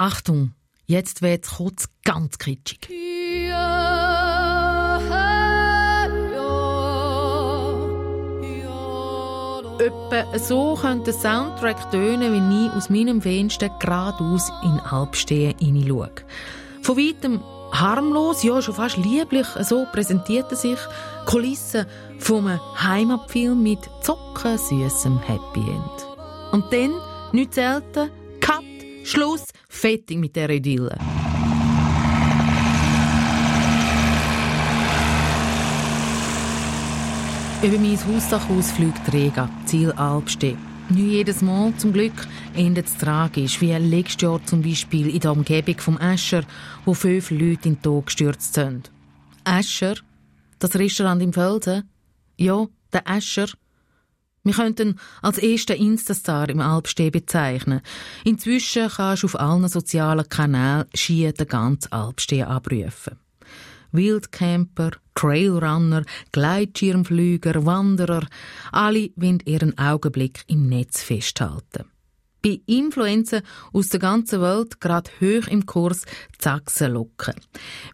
[0.00, 0.54] Achtung,
[0.86, 2.88] jetzt wird es kurz ganz kitschig.
[9.78, 16.10] Etwa so könnte der Soundtrack tönen, wenn ich aus meinem Fenster geradeaus in Alpstehen hineinschaue.
[16.80, 20.78] Von weitem harmlos, ja schon fast lieblich, so präsentiert er sich
[21.26, 21.84] Kulissen
[22.18, 22.48] vom
[22.82, 26.52] Heimatfilm mit zuckersüßem Happy End.
[26.52, 26.94] Und dann,
[27.32, 28.10] nicht selten,
[29.04, 30.98] Schluss, fertig mit der Idylle.
[37.62, 40.56] Über mein Hausdach aus fliegt Rega, Ziel Alpstee.
[40.88, 45.32] Nicht jedes Mal, zum Glück, endet es tragisch, wie letztes Jahr zum Beispiel in der
[45.32, 46.42] Umgebung vom Escher,
[46.84, 48.90] wo fünf Leute in den Tod gestürzt sind.
[49.44, 49.96] Escher?
[50.58, 51.88] Das Restaurant im Felsen?
[52.36, 53.48] Ja, der Escher.
[54.42, 57.82] Wir könnten als ersten Instastar im Alpstee bezeichnen.
[58.24, 63.18] Inzwischen kannst du auf allen sozialen Kanälen schier den ganzen Alpstee abrufen.
[63.92, 68.26] Wildcamper, Trailrunner, Gleitschirmflüger, Wanderer,
[68.72, 71.84] alle wollen ihren Augenblick im Netz festhalten.
[72.42, 73.42] Bei Influencer
[73.74, 76.06] aus der ganzen Welt gerade hoch im Kurs
[76.38, 77.34] Zaxen locken.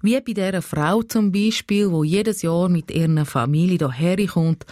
[0.02, 4.64] Wie bei dieser Frau zum Beispiel, wo jedes Jahr mit ihrer Familie hierher kommt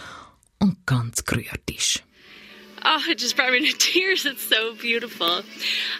[0.65, 2.03] und ganz gerührt ist.
[2.85, 4.25] oh, it just brought me to tears.
[4.25, 5.41] It's so beautiful.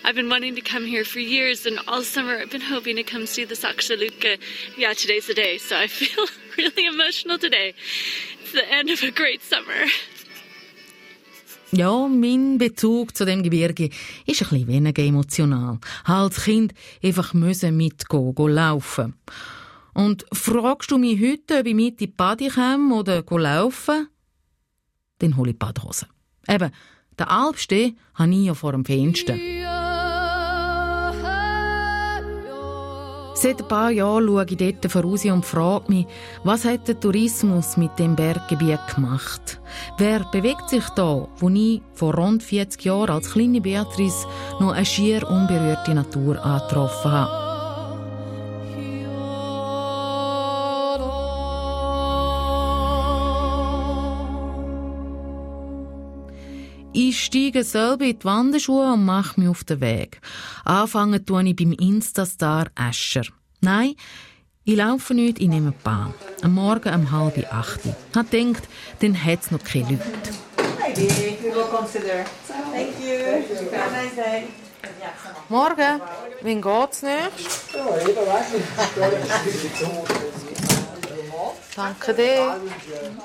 [0.03, 3.03] I've been wanting to come here for years, and all summer I've been hoping to
[3.03, 4.37] come see the Sakshaluka.
[4.77, 6.25] Yeah, today's the day, so I feel
[6.57, 7.73] really emotional today.
[8.41, 9.89] It's the end of a great summer.
[11.71, 13.89] Ja, mein Bezug zu dem Gebirge
[14.25, 15.79] ist ein bisschen weniger emotional.
[16.05, 19.15] Als Kind einfach müssen mitgehen, gehen laufen.
[19.93, 24.07] Und fragst du mich heute, ob ich mit in die Badi komme oder laufen?
[25.19, 26.07] Dann hole ich Badhose.
[26.47, 26.71] Eben,
[27.19, 29.35] den Alpstee habe ich ja vor dem Fenster.
[33.37, 36.07] Seit ein paar Jahren schaue ich dort voraus und frage mich,
[36.43, 39.59] was hat der Tourismus mit dem Berggebiet gemacht?
[39.97, 44.25] Wer bewegt sich da, wo ich vor rund 40 Jahren als kleine Beatrice
[44.59, 47.44] noch eine schier unberührte Natur angetroffen habe?
[57.25, 60.21] Steige selber in die Wanderschuhe und mache mich auf den Weg.
[60.63, 63.25] Anfangen tue ich beim Instastar Escher.
[63.61, 63.95] Nein,
[64.63, 66.13] ich laufe nicht, ich nehme die Bahn.
[66.41, 67.81] Am Morgen um halb acht.
[67.83, 68.63] Ich habe gedacht,
[68.99, 70.31] dann hat es noch keine Leute.
[75.49, 76.01] Morgen,
[76.41, 77.31] wen geht's nicht?
[81.75, 82.55] Danke dir.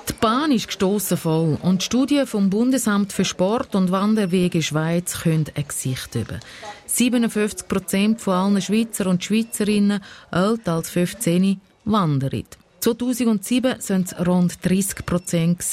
[0.09, 5.21] Die Bahn ist gestossen voll und die Studien vom Bundesamt für Sport und Wanderwege Schweiz
[5.21, 6.41] können ein Gesicht über.
[6.87, 10.03] 57 Prozent von allen Schweizer und Schweizerinnen
[10.33, 12.45] älter als 15 wandern.
[12.81, 15.65] 2007 sind es rund 30 Prozent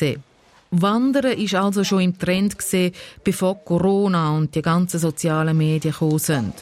[0.69, 6.19] Wandern ist also schon im Trend gesehen, bevor Corona und die ganzen sozialen Medien gekommen
[6.19, 6.53] sind.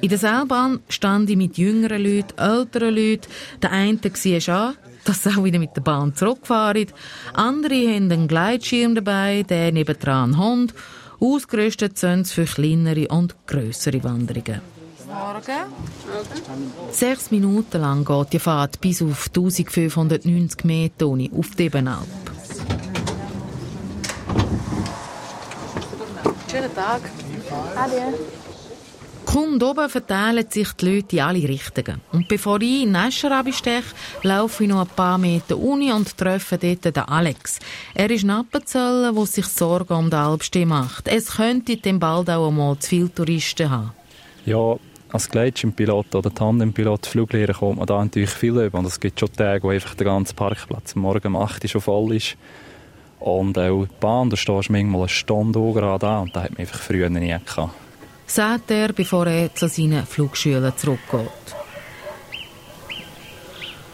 [0.00, 3.26] In der Seilbahn stand ich mit jüngeren Leuten, älteren Leuten.
[3.60, 6.86] Der eine sieht an, dass sie auch wieder mit der Bahn zurückfahren.
[7.32, 10.74] Andere haben einen Gleitschirm dabei, der nebendran einen Hund.
[11.18, 14.60] Ausgerüstet sind sie für kleinere und grössere Wanderungen.
[15.08, 15.72] Morgen.
[16.92, 22.06] Sechs Minuten lang geht die Fahrt bis auf 1590 Meter auf die Ebenalp.
[26.50, 27.00] Schönen Tag.
[27.76, 28.14] Ade.
[29.30, 32.00] Kaum oben verteilen sich die Leute in alle Richtungen.
[32.12, 36.56] Und bevor ich in Escher absteche, laufe ich noch ein paar Meter Uni und treffe
[36.56, 37.58] dort den Alex.
[37.94, 41.08] Er ist ein Appenzell, der sich Sorgen um den Alpstee macht.
[41.08, 43.92] Es könnte dem bald auch einmal zu viele Touristen haben.
[44.46, 44.76] Ja,
[45.12, 48.78] als Gleitschirmpilot oder Tandempilot, Fluglehrer kommt man da natürlich viel über.
[48.78, 51.80] Und es gibt schon Tage, wo einfach der ganze Parkplatz morgen um 8 Uhr schon
[51.82, 52.38] voll ist.
[53.20, 56.60] Und auch die Bahn, da stehst du manchmal eine Stunde an und da hat man
[56.60, 57.87] einfach früher nie gehabt
[58.30, 61.56] sagt er, bevor er zu seinen Flugschülern zurückgeht.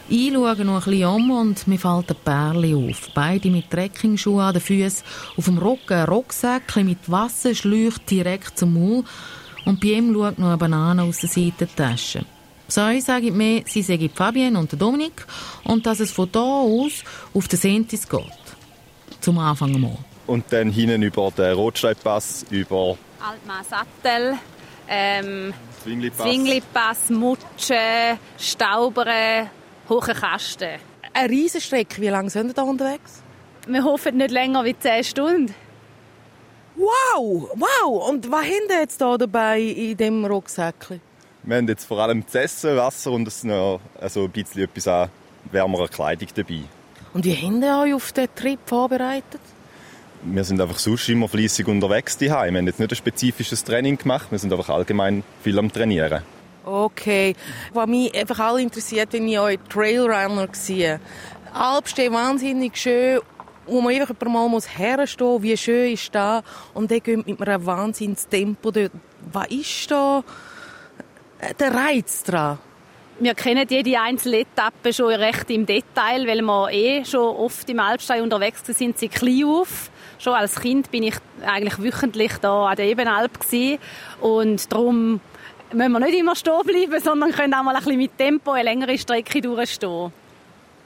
[0.08, 3.08] Ich schaue noch ein um und mir fällt ein Pärchen auf.
[3.14, 5.04] Beide mit Trekkingschuhen an den Füßen,
[5.36, 9.04] auf dem Rücken ein Rucksäckchen mit Wasserschläuchen direkt zum Maul
[9.64, 12.26] und bei ihm schaut noch eine Banane aus der Seitentasche.
[12.68, 15.26] So sage ich mir, sie sagen Fabienne und Dominik
[15.64, 18.20] und dass es von da aus auf den Sentis geht.
[19.20, 19.96] Zum Anfang mal.
[20.26, 24.38] Und dann hinten über den Rotsteinpass, über Altmarsattel,
[24.86, 29.48] ähm, Zwinglipass, Mutschen, Staubern,
[29.88, 30.78] hohe Kasten.
[31.12, 32.02] Eine Riesenstrecke.
[32.02, 33.22] Wie lange sind wir da unterwegs?
[33.66, 35.54] Wir hoffen nicht länger als 10 Stunden.
[36.76, 38.08] Wow, wow.
[38.10, 41.00] Und was haben Sie jetzt hier dabei in dem Rucksäckchen?
[41.44, 45.08] Wir haben jetzt vor allem das Essen, Wasser und noch also ein bisschen etwas an
[45.50, 46.64] wärmerer Kleidung dabei.
[47.14, 49.40] Und wie haben Sie euch auf den Trip vorbereitet?
[50.26, 52.54] Wir sind einfach sonst immer fleissig unterwegs daheim.
[52.54, 56.22] Wir haben jetzt nicht ein spezifisches Training gemacht, wir sind einfach allgemein viel am Trainieren.
[56.64, 57.36] Okay.
[57.74, 60.98] Was mich einfach alle interessiert, wenn ich euch Trailrunner sehe.
[61.52, 63.20] Alpstee wahnsinnig schön,
[63.66, 66.42] wo man einfach ein Mal muss herstehen muss, wie schön ist da
[66.72, 68.92] und dann geht mit einem Wahnsinnstempo dort.
[69.30, 70.24] Was ist da
[71.58, 72.58] der Reiz dran?
[73.20, 77.78] Wir kennen jede einzelne Etappe schon recht im Detail, weil wir eh schon oft im
[77.78, 79.90] Alpstein unterwegs sind, sie klein auf.
[80.24, 83.78] Schon als Kind bin ich eigentlich wöchentlich da an der Ebenalp gewesen.
[84.22, 85.20] und darum
[85.70, 88.64] müssen wir nicht immer stehen bleiben, sondern können auch mal ein bisschen mit Tempo eine
[88.64, 90.12] längere Strecke durchstehen.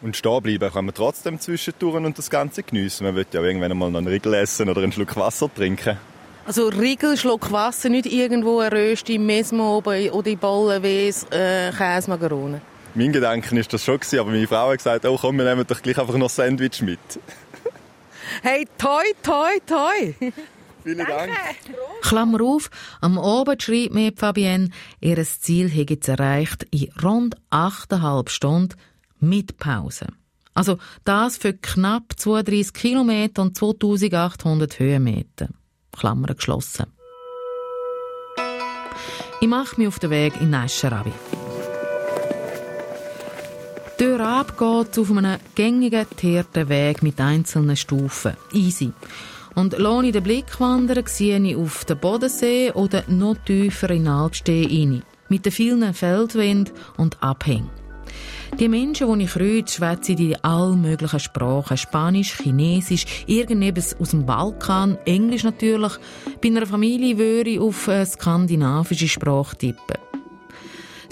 [0.02, 3.04] Und stehen bleiben kann man trotzdem zwischendurch und das Ganze geniessen.
[3.04, 5.98] Man will ja irgendwann mal noch einen Riegel essen oder einen Schluck Wasser trinken.
[6.44, 12.10] Also Riegel, Schluck Wasser, nicht irgendwo eine Röste im Mesmo oder in Bollenwes, äh, Käse,
[12.10, 12.60] Macarone.
[12.96, 15.80] Mein Gedanke war das schon, aber meine Frau hat gesagt, oh komm, wir nehmen doch
[15.80, 16.98] gleich einfach noch Sandwich mit.
[18.42, 20.14] Hey, toi, toi, toi.
[20.84, 21.32] Vielen Dank.
[22.02, 22.70] Klammer auf,
[23.00, 24.70] am Abend schreibt mir Fabienne,
[25.00, 28.76] ihr Ziel hätte sie erreicht in rund 8,5 Stunden
[29.20, 30.06] mit Pause.
[30.54, 35.48] Also das für knapp 32 Kilometer und 2800 Höhenmeter.
[35.92, 36.86] Klammer geschlossen.
[39.40, 41.12] Ich mache mich auf den Weg in Nescherabi.
[43.98, 48.36] Tür ab geht auf einem gängigen, teerten Weg mit einzelnen Stufen.
[48.52, 48.92] Easy.
[49.56, 54.68] Und lohne den Blick wandern, sehe ich auf den Bodensee oder noch tiefer in Alpstee
[54.70, 55.02] rein.
[55.28, 57.70] Mit den vielen Feldwänden und Abhängen.
[58.60, 61.76] Die Menschen, die ich rede, schwätzen in allen möglichen Sprachen.
[61.76, 65.94] Spanisch, Chinesisch, irgendetwas aus dem Balkan, Englisch natürlich.
[66.40, 69.98] Bei einer Familie würde ich auf eine skandinavische Sprache tippen.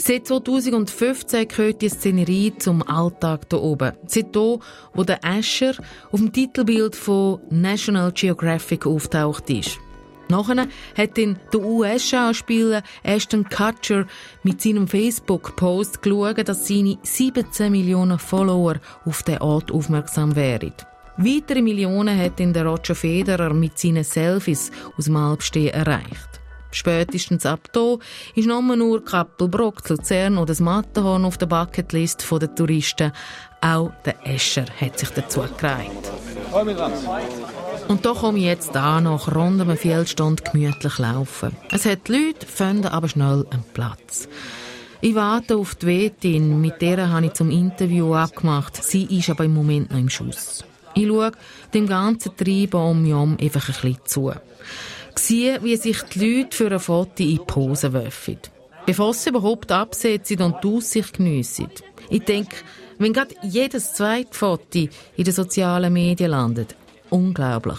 [0.07, 3.93] Seit 2015 gehört die Szenerie zum Alltag hier oben.
[4.07, 4.61] Seit hier,
[4.95, 5.75] wo der Asher
[6.13, 9.81] auf dem Titelbild von National Geographic auftaucht ist.
[10.29, 14.07] Nachher hat dann der US-Schauspieler Ashton Kutcher
[14.45, 18.77] mit seinem Facebook-Post geschaut, dass seine 17 Millionen Follower
[19.07, 20.73] auf den Ort aufmerksam wären.
[21.17, 26.36] Weitere Millionen hat dann der Roger Federer mit seinen Selfies aus dem Alpstehen erreicht.
[26.77, 27.99] Spätestens ab hier
[28.35, 33.13] ist nur nur Kappelbrock, Luzern oder das Matterhorn auf der Bucketlist der Touristen.
[33.63, 35.91] Auch der Escher hat sich dazu gereiht.
[37.89, 41.57] Und da komme ich jetzt da nach rund einer Viertelstunde gemütlich laufen.
[41.71, 44.29] Es hat Leute, finden aber schnell einen Platz.
[45.01, 48.85] Ich warte auf die Wetin, mit der habe ich zum Interview abgemacht.
[48.85, 50.63] Sie ist aber im Moment noch im Schuss.
[50.95, 51.33] Ich schaue
[51.73, 54.33] dem ganzen Treiben um mich herum einfach ein bisschen zu.
[55.19, 58.39] Sehe, wie sich die Leute für ein Foto in die Pose werfen.
[58.87, 61.69] Bevor sie überhaupt absetzen und die Aussicht geniessen.
[62.09, 62.57] Ich denke,
[62.99, 66.77] wenn gerade jedes zweite Foto in den sozialen Medien landet,
[67.11, 67.79] unglaublich.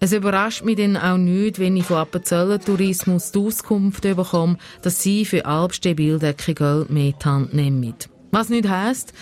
[0.00, 5.02] Es überrascht mich dann auch nicht, wenn ich von Appenzeller Tourismus die Auskunft bekomme, dass
[5.02, 7.94] sie für Alpstee Bilder kein Geld mehr in die Hand nehmen.
[8.30, 9.12] Was nicht heisst,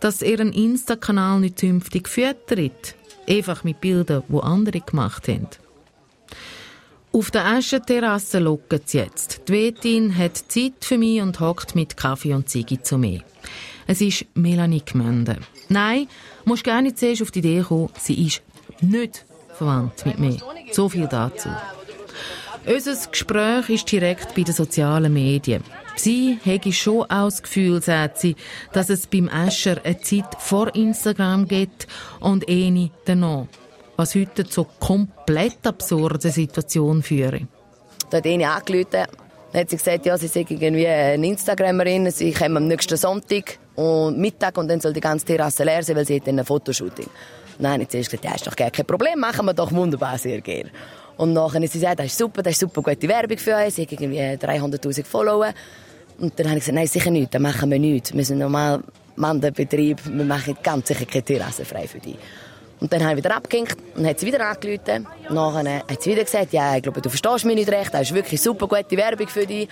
[0.00, 2.96] dass ihren Insta-Kanal nicht zünftig füttert.
[3.28, 5.48] Einfach mit Bildern, die andere gemacht haben.
[7.14, 9.42] Auf der Aschenterrasse locken sie jetzt.
[9.46, 13.20] Die Wetin hat Zeit für mich und hockt mit Kaffee und Ziege zu mir.
[13.86, 15.36] Es ist Melanie Gmünde.
[15.68, 16.08] Nein,
[16.44, 18.42] musst gar nicht zuerst auf die Idee kommen, sie ist
[18.80, 19.24] nicht
[19.54, 20.38] verwandt mit mir.
[20.72, 21.50] So viel dazu.
[22.66, 25.62] Unser Gespräch ist direkt bei den sozialen Medien.
[25.94, 28.34] Sie hätte schon auch das Gefühl, sagt sie,
[28.72, 31.86] dass es beim Escher eine Zeit vor Instagram gibt
[32.18, 33.46] und eine danach.
[33.96, 37.42] Was heute zu komplett absurden Situation führt.
[38.10, 38.86] Da hat eine angerufen,
[39.52, 43.58] dann hat sie gesagt, ja, sie sei irgendwie eine Instagramerin, sie kommt am nächsten Sonntag
[43.76, 46.44] und Mittag und dann soll die ganze Terrasse leer sein, weil sie hat dann ein
[46.44, 47.06] Fotoshooting.
[47.58, 50.40] Nein, jetzt hast gesagt, ja, ist doch gar kein Problem, machen wir doch wunderbar, sehr
[50.40, 50.70] gerne.
[51.16, 53.76] Und nachher hat sie gesagt, das ist super, das ist super gute Werbung für uns,
[53.76, 55.54] sie hat irgendwie 300'000 Follower.
[56.18, 58.12] Und dann habe ich gesagt, nein, sicher nicht, dann machen wir nichts.
[58.12, 58.82] Wir sind normal
[59.16, 62.16] Mandelbetrieb, wir machen ganz sicher keine Terrasse frei für dich.
[62.84, 65.06] Und dann habe ich wieder abgehängt und hat sie wieder angerufen.
[65.30, 68.14] Nachher hat sie wieder gesagt, ja, ich glaube, du verstehst mich nicht recht, das ist
[68.14, 69.70] wirklich super gute Werbung für dich.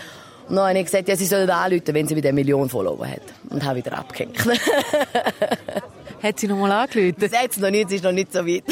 [0.49, 3.07] Und dann habe ich gesagt, ja, sie soll anrufen, wenn sie wieder eine Million Follower
[3.07, 3.21] hat.
[3.50, 4.38] Und habe wieder abgehängt.
[6.23, 7.16] hat sie noch mal angerufen?
[7.21, 8.64] Das hat sie noch nicht, sie ist noch nicht so weit.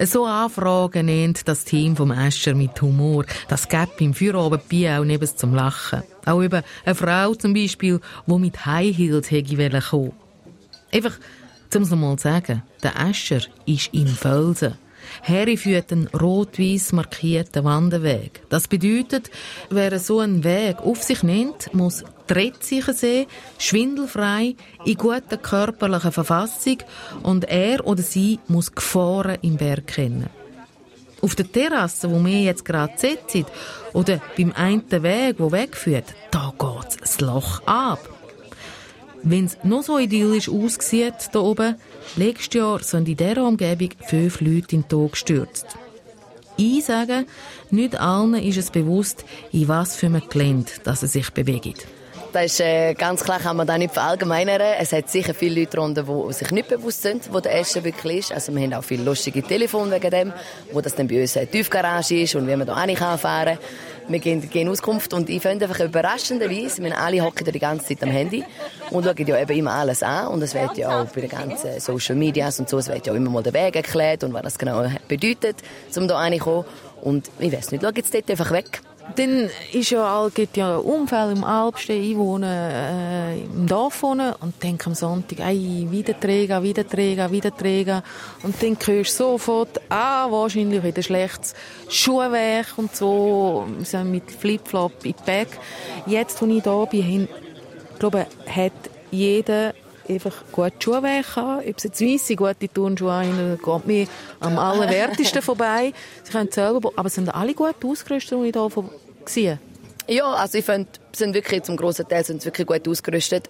[0.00, 3.24] so Anfragen nennt das Team vom Escher mit Humor.
[3.46, 6.02] Das gibt im Feierabendbier auch neben zum Lachen.
[6.26, 10.12] Auch über eine Frau zum Beispiel, die mit High Heels hätte kommen
[10.90, 11.18] Einfach,
[11.76, 14.74] um es noch mal zu sagen, der Escher ist in Felsen.
[15.22, 18.42] Harry führt einen rot-weiß markierten Wanderweg.
[18.48, 19.30] Das bedeutet,
[19.70, 23.26] wer so einen Weg auf sich nimmt, muss trettsicher sein,
[23.58, 26.78] schwindelfrei, in guter körperlicher Verfassung
[27.22, 30.28] und er oder sie muss Gefahren im Berg kennen.
[31.20, 33.44] Auf der Terrasse, wo wir jetzt gerade sitzen,
[33.92, 37.98] oder beim einen Weg, der wegführt, da geht das Loch ab.
[39.22, 41.76] Wenn es noch so idyllisch aussieht hier oben,
[42.16, 45.66] letztes Jahr sind in dieser Umgebung fünf Leute in den Tod gestürzt.
[46.56, 47.24] Ich sage,
[47.70, 51.74] nicht allen ist es bewusst, in was für einem Gelände dass sie sich bewegen.
[52.32, 54.60] Das ist äh, ganz klar, kann man da nicht verallgemeinern.
[54.78, 58.18] Es hat sicher viele Leute darunter, die sich nicht bewusst sind, wo der Escher wirklich
[58.18, 58.32] ist.
[58.32, 60.32] Also wir haben auch viele lustige Telefone wegen dem,
[60.72, 62.74] wo das dann bei uns eine Tiefgarage ist und wie man da
[63.16, 63.58] fahren kann.
[64.08, 68.02] Wir gehen, gehen Auskunft und ich finde einfach überraschenderweise, wir alle hocken die ganze Zeit
[68.02, 68.42] am Handy
[68.90, 71.78] und schauen ja eben immer alles an und es wird ja auch bei den ganzen
[71.78, 74.42] Social Medias und so, es wird ja auch immer mal der Weg erklärt und was
[74.42, 75.56] das genau bedeutet,
[75.94, 76.64] um da reinzukommen.
[77.02, 78.80] Und ich weiß nicht, schau jetzt dort einfach weg.
[79.16, 82.02] Dann ist ja, gibt ja Unfälle im Alpstein.
[82.02, 87.30] Ich wohne äh, im Dorf wohnen und denke am Sonntag, ey, wieder Träger, wieder Träger,
[87.30, 88.02] wieder Träger.
[88.42, 91.54] Und dann hörst du sofort, ah, wahrscheinlich wieder schlechtes
[91.88, 95.48] Schuhwerk und so, so mit Flipflop in Bag.
[96.06, 97.28] Jetzt, wo ich da bin,
[97.98, 98.72] glaube, hat
[99.10, 99.74] jeder
[100.08, 101.60] einfach gute Schuhwerk haben.
[101.60, 104.06] Ob jetzt weisse, gute Turnschuhe haben, geht mir
[104.40, 105.92] am allerwertesten vorbei.
[106.22, 108.90] Sie können selber, aber sind alle gut ausgerüstet, die ich hier
[109.24, 109.58] gesehen
[110.06, 113.48] Ja, also ich finde, sind wirklich zum grossen Teil sind wirklich gut ausgerüstet.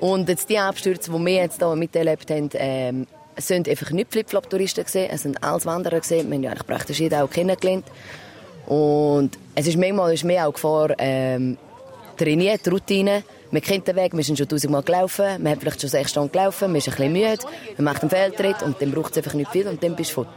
[0.00, 4.84] Und jetzt die Abstürze, die wir jetzt hier miterlebt haben, ähm, sind einfach nicht Flip-Flop-Touristen
[4.84, 6.28] gesehen, es sind alles Wanderer gesehen.
[6.28, 7.86] Wir haben ja eigentlich praktisch jeden auch kennengelernt.
[8.66, 11.56] Und es ist manchmal ist mehr auch Gefahr, ähm,
[12.16, 15.90] trainiert, Routine, man kennt den Weg, wir sind schon tausendmal gelaufen, man hat vielleicht schon
[15.90, 17.38] sechs Stunden gelaufen, man ist ein bisschen müde,
[17.76, 20.14] man macht einen Fehltritt und dann braucht es einfach nicht viel und dann bist du
[20.14, 20.28] fort.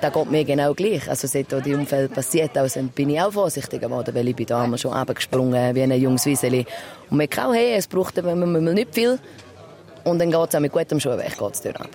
[0.00, 1.08] Das geht mir genau gleich.
[1.08, 4.76] Also seit die Unfälle passiert also bin ich auch vorsichtig geworden, weil ich bin da
[4.76, 6.66] schon runtergesprungen wie ein junges Wieseli.
[7.08, 9.18] Und man kann hey, es braucht nicht viel
[10.04, 11.88] und dann geht es auch mit gutem Schuhweg geht's ab.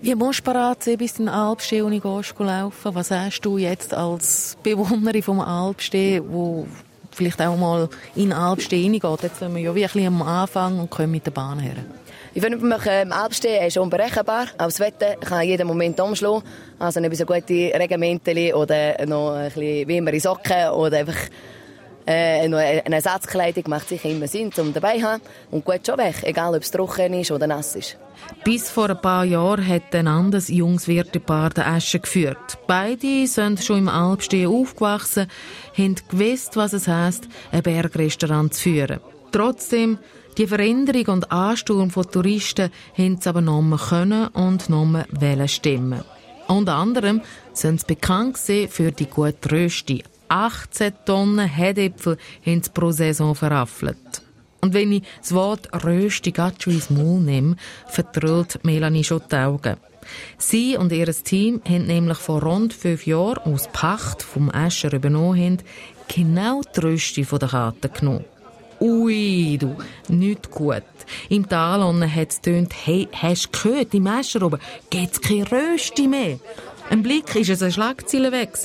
[0.00, 2.94] Wie musst du bereit sein, bis in den Alpstee und gehst laufen?
[2.94, 6.66] Was hast du jetzt als Bewohnerin vom Alpstee, wo
[7.10, 9.22] vielleicht auch mal in Alpstein geht.
[9.22, 11.76] Jetzt sind wir ja wirklich am Anfang und kommen mit der Bahn her.
[12.34, 14.46] Ich finde, beim ähm, Alpstehen ist unberechenbar.
[14.58, 16.42] Auch das Wetter kann jeden Moment umschlagen.
[16.78, 21.16] Also ein bisschen gute Regimenteli oder noch ein bisschen wärmere Socken oder einfach
[22.08, 25.22] äh, eine Ersatzkleidung macht sicher immer Sinn, um dabei zu haben.
[25.50, 27.98] Und gut schon weg, egal ob es trocken ist oder nass ist.
[28.44, 32.58] Bis vor ein paar Jahren hat ein anderes junges Wirtepaar den Asche geführt.
[32.66, 35.28] Beide sind schon im Alpstehen aufgewachsen,
[35.76, 39.00] haben gewusst, was es heisst, ein Bergrestaurant zu führen.
[39.30, 39.98] Trotzdem,
[40.38, 46.04] die Veränderung und Ansturm von Touristen haben sie aber noch können und noch wollen stimmen.
[46.46, 47.20] Unter anderem
[47.52, 50.02] sind sie bekannt für die gute Rösti.
[50.28, 54.22] 18 Tonnen Hedäpfel haben sie pro Saison verraffelt.
[54.60, 57.56] Und wenn ich das Wort Rösti schon ins Maul nehme,
[57.86, 59.76] vertrüllt Melanie schon die Augen.
[60.38, 65.38] Sie und ihr Team haben nämlich vor rund fünf Jahren aus Pacht vom Escher übernommen,
[65.38, 65.58] haben,
[66.08, 68.24] genau die Rösti von der Karte genommen.
[68.80, 69.76] Ui, du,
[70.08, 70.84] nicht gut.
[71.28, 75.50] Im Tal unten hat es getönt, hey, hast du gehört, im Escher oben gibt's keine
[75.50, 76.38] Rösti mehr.
[76.88, 78.56] Ein Blick ist es eine Schlagzeile weg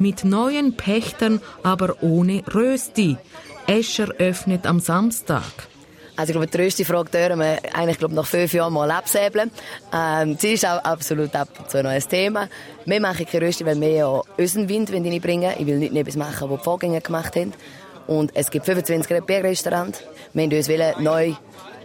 [0.00, 3.18] Mit neuen Pächtern, aber ohne Rösti.
[3.66, 5.42] Escher öffnet am Samstag.
[6.16, 9.50] Also ich glaube, die grösste Frage hören wir eigentlich glaube nach fünf Jahren mal absäbeln.
[9.92, 12.48] Ähm, sie ist auch absolut ab und zu noch ein Thema.
[12.86, 16.48] Wir machen keine Rösti, weil wir ja unseren Wind reinbringen Ich will nicht etwas machen,
[16.48, 17.52] was die Vorgänger gemacht haben.
[18.06, 20.02] Und es gibt 25 Bierrestaurants.
[20.32, 21.34] Wir wollen uns neu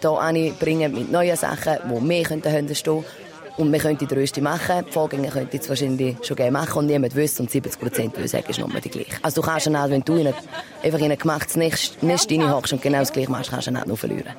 [0.02, 2.76] hier bringen mit neuen Sachen, die wir stehen können.
[3.58, 4.84] Und wir könnten die Rösti machen.
[4.88, 7.44] Die Vorgänger könnten es wahrscheinlich schon gerne machen und niemand wüsste.
[7.44, 9.16] Und 70 Prozent würde sagen, ist nochmal die gleiche.
[9.22, 10.34] Also du kannst dann, wenn du in
[10.84, 13.88] einfach in ein gemachtes Nest, Nest hockst und genau das gleiche machst, kannst du dann
[13.88, 14.34] noch verlieren.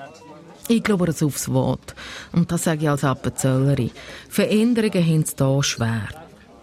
[0.68, 1.94] Ich glaube das aufs Wort.
[2.32, 3.92] Und das sage ich als Appenzelleri.
[4.28, 6.08] Veränderungen haben es hier schwer.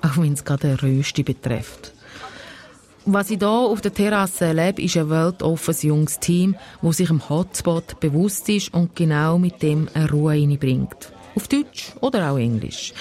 [0.02, 1.94] Auch wenn es gerade Rösti betrifft.
[3.06, 7.28] Was ich hier auf der Terrasse erlebe, ist ein weltoffenes junges Team, das sich im
[7.30, 11.12] Hotspot bewusst ist und genau mit dem eine Ruhe reinbringt.
[11.36, 12.94] Auf Deutsch oder auch Englisch.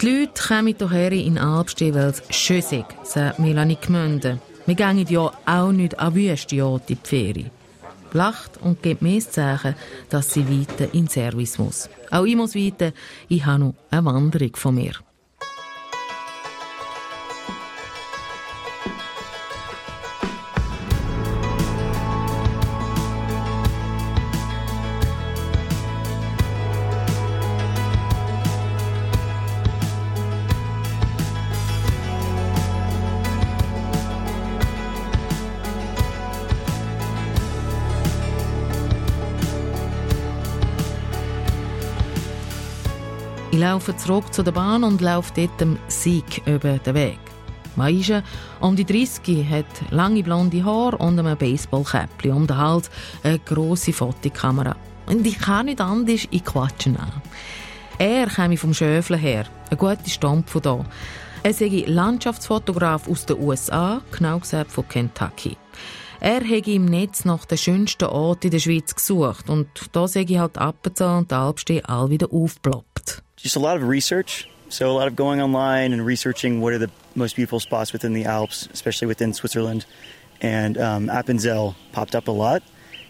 [0.00, 4.40] Die Leute kommen hierher in Albstee, weil es schön ist, sagt Melanie Gmünde.
[4.64, 7.50] Wir gehen ja auch nicht an wüste in die Ferien.
[8.12, 9.74] Lacht und gibt mir das Zeichen,
[10.08, 11.88] dass sie weiter in Service muss.
[12.10, 12.92] Auch ich muss weiter,
[13.28, 14.92] ich habe noch eine Wanderung von mir.
[43.60, 47.18] Laufen zurück zu der Bahn und laufen dort dem Sieg über den Weg.
[47.76, 48.22] Maisha,
[48.58, 52.90] um die 30, hat lange blonde Haare und ein Baseballkäppchen um den Hals,
[53.22, 54.76] eine grosse Fotokamera.
[55.06, 57.12] Und ich kann nicht anders, ich quatsche an.
[57.98, 60.84] Er käme vom Schöfle her, eine gute Stampe von hier.
[61.42, 65.58] Er sei Landschaftsfotograf aus den USA, genau gesagt von Kentucky.
[66.18, 70.24] Er hätte im Netz nach den schönsten Orten in der Schweiz gesucht und da sei
[70.24, 72.89] halt Appenzell und Alpstee all wieder aufgeploppt.
[73.42, 74.48] Just a lot of research.
[74.68, 78.12] So a lot of going online and researching what are the most beautiful spots within
[78.12, 79.84] the Alps, especially within Switzerland.
[80.40, 82.62] And um, Appenzell popped up a lot.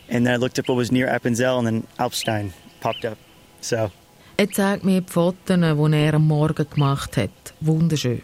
[0.08, 3.18] And then I looked up what was near Appenzell and then Alpstein popped up.
[3.60, 3.90] So.
[4.38, 7.52] Er zeigt mir die Fotos, die er am Morgen gemacht hat.
[7.60, 8.22] Wunderschön.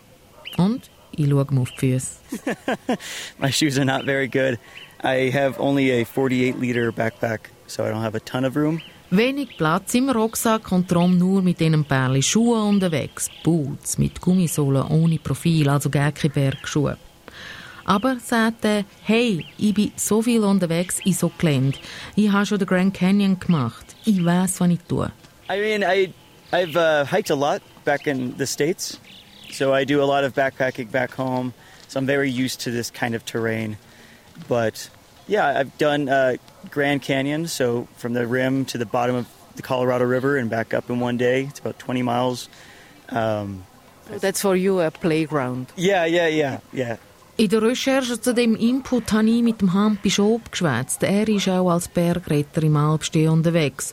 [0.56, 2.96] Und ich schaue mir auf die Füße.
[3.38, 4.58] My shoes are not very good.
[5.04, 8.80] I have only a 48 liter backpack, so I don't have a ton of room.
[9.10, 13.30] Wenig Platz im Rucksack und darum nur mit einem Pärchen Schuhe unterwegs.
[13.44, 16.96] Boots mit Gummisohlen ohne Profil, also gar keine Bergschuhe.
[17.84, 21.78] Aber sagt er, hey, ich bin so viel unterwegs in so Gelände.
[22.16, 23.94] Ich habe schon den Grand Canyon gemacht.
[24.04, 25.12] Ich weiß, was ich tue.
[25.48, 26.12] I mean, I,
[26.52, 28.98] I've uh, hiked a lot back in the States.
[29.52, 31.54] So I do a lot of backpacking back home.
[31.86, 33.76] So I'm very used to this kind of terrain.
[34.48, 34.90] But
[35.26, 36.36] yeah, I've done uh,
[36.70, 40.74] Grand Canyon, so from the rim to the bottom of the Colorado River and back
[40.74, 41.44] up in one day.
[41.44, 42.48] It's about 20 miles.
[43.08, 43.64] Um,
[44.08, 45.72] so that's for you a playground.
[45.76, 46.96] Yeah, yeah, yeah, yeah.
[47.38, 51.02] In der Recherche zu dem Input habe ich mit dem Hampi Schob geschwätzt.
[51.02, 53.92] Er ist auch als Bergretter im Alpsteh unterwegs.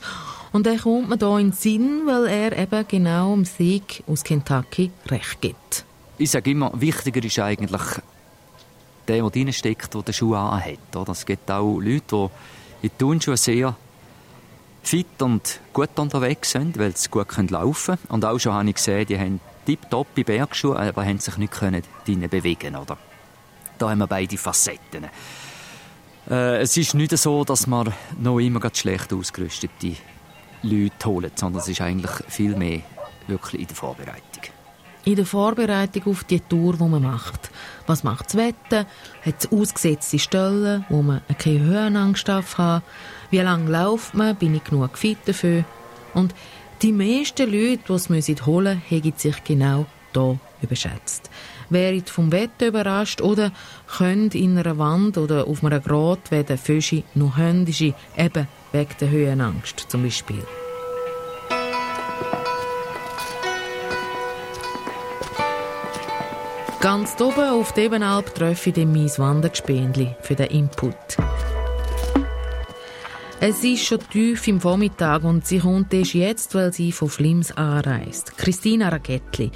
[0.53, 4.23] Und er kommt mir hier in den Sinn, weil er eben genau dem Sieg aus
[4.23, 5.83] Kentucky recht gibt.
[6.17, 7.81] Ich sage immer, wichtiger ist eigentlich
[9.07, 10.79] der, der drinsteckt, der den Schuh anhat.
[11.09, 12.29] Es gibt auch Leute,
[12.81, 13.75] die in Turnschuhen sehr
[14.83, 18.07] fit und gut unterwegs sind, weil sie gut laufen können.
[18.09, 21.83] Und auch schon habe ich gesehen, die haben tipptoppe Bergschuhe, aber haben sich nicht können
[22.05, 22.97] bewegen oder?
[23.77, 25.07] Da haben wir beide Facetten.
[26.29, 29.95] Äh, es ist nicht so, dass man noch immer schlecht ausgerüstete
[30.61, 32.81] Leute holen, sondern es ist eigentlich viel mehr
[33.27, 34.52] wirklich in der Vorbereitung.
[35.05, 37.51] In der Vorbereitung auf die Tour, die man macht.
[37.87, 38.85] Was macht das Wetter?
[39.25, 42.83] Hat es ausgesetzte Stellen, wo man keine Höhenangst haben
[43.29, 44.37] Wie lange läuft man?
[44.37, 45.65] Bin ich genug fit dafür?
[46.13, 46.33] Und
[46.81, 51.29] die meisten Leute, die es holen müssen, haben sich genau hier überschätzt.
[51.69, 53.51] Wären vom Wetter überrascht oder
[53.97, 59.09] können in einer Wand oder auf einem Grat werden Fische noch hündische, eben wegen der
[59.09, 60.43] Höhenangst zum Beispiel.
[66.83, 70.93] Ganz oben auf der Ebenalp treffe ich mein Wandergespendli für den Input.
[73.39, 77.53] Es ist schon tief im Vormittag und sie kommt erst jetzt, weil sie von Flims
[77.53, 78.37] anreist.
[78.37, 79.51] Christina Ragettli.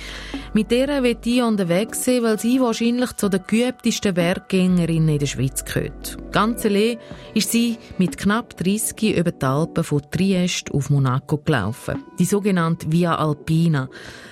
[0.54, 5.26] Mit der wird ich unterwegs sein, weil sie wahrscheinlich zu den geübtesten Berggängerinnen in der
[5.26, 6.18] Schweiz gehört.
[6.32, 6.98] Ganz allein
[7.34, 12.04] ist sie mit knapp 30 über die Alpen von Triest auf Monaco gelaufen.
[12.18, 13.90] Die sogenannte Via Alpina.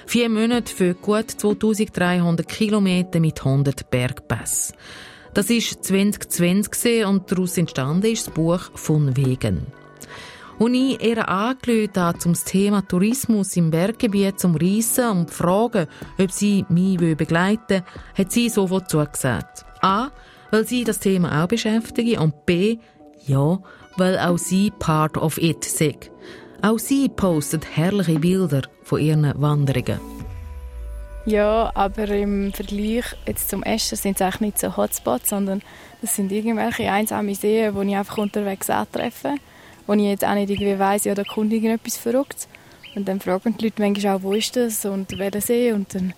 [0.08, 4.76] Vier Monate für gut 2300 Kilometer mit 100 Bergpässen.
[5.34, 9.68] Das ist 2020 und daraus entstanden ist das Buch von Wegen.
[10.58, 15.88] Und ich ihr angelötet habe, zum Thema Tourismus im Berggebiet zum Reisen und fragen,
[16.18, 17.84] ob sie mich begleiten
[18.16, 19.66] will, hat sie sofort zugesagt.
[19.82, 20.10] A,
[20.52, 22.78] weil sie das Thema auch beschäftige und B,
[23.26, 23.60] ja,
[23.98, 25.98] weil auch sie part of it sei.
[26.62, 30.00] Auch sie postet herrliche Bilder von ihren Wanderungen.
[31.26, 35.62] Ja, aber im Vergleich jetzt zum Essen sind es eigentlich nicht so Hotspots, sondern
[36.02, 39.36] das sind irgendwelche einsame Seen, wo ich einfach unterwegs antreffe,
[39.88, 42.48] wo ich jetzt auch nicht irgendwie weiss, ja, da kommt irgendetwas verrückt.
[42.96, 46.14] Und dann fragen die Leute manchmal auch, wo ist das und welcher See und dann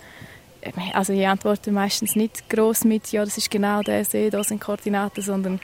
[0.94, 4.60] also ich antworte meistens nicht groß mit, ja, das ist genau der See, da sind
[4.60, 5.60] Koordinaten, sondern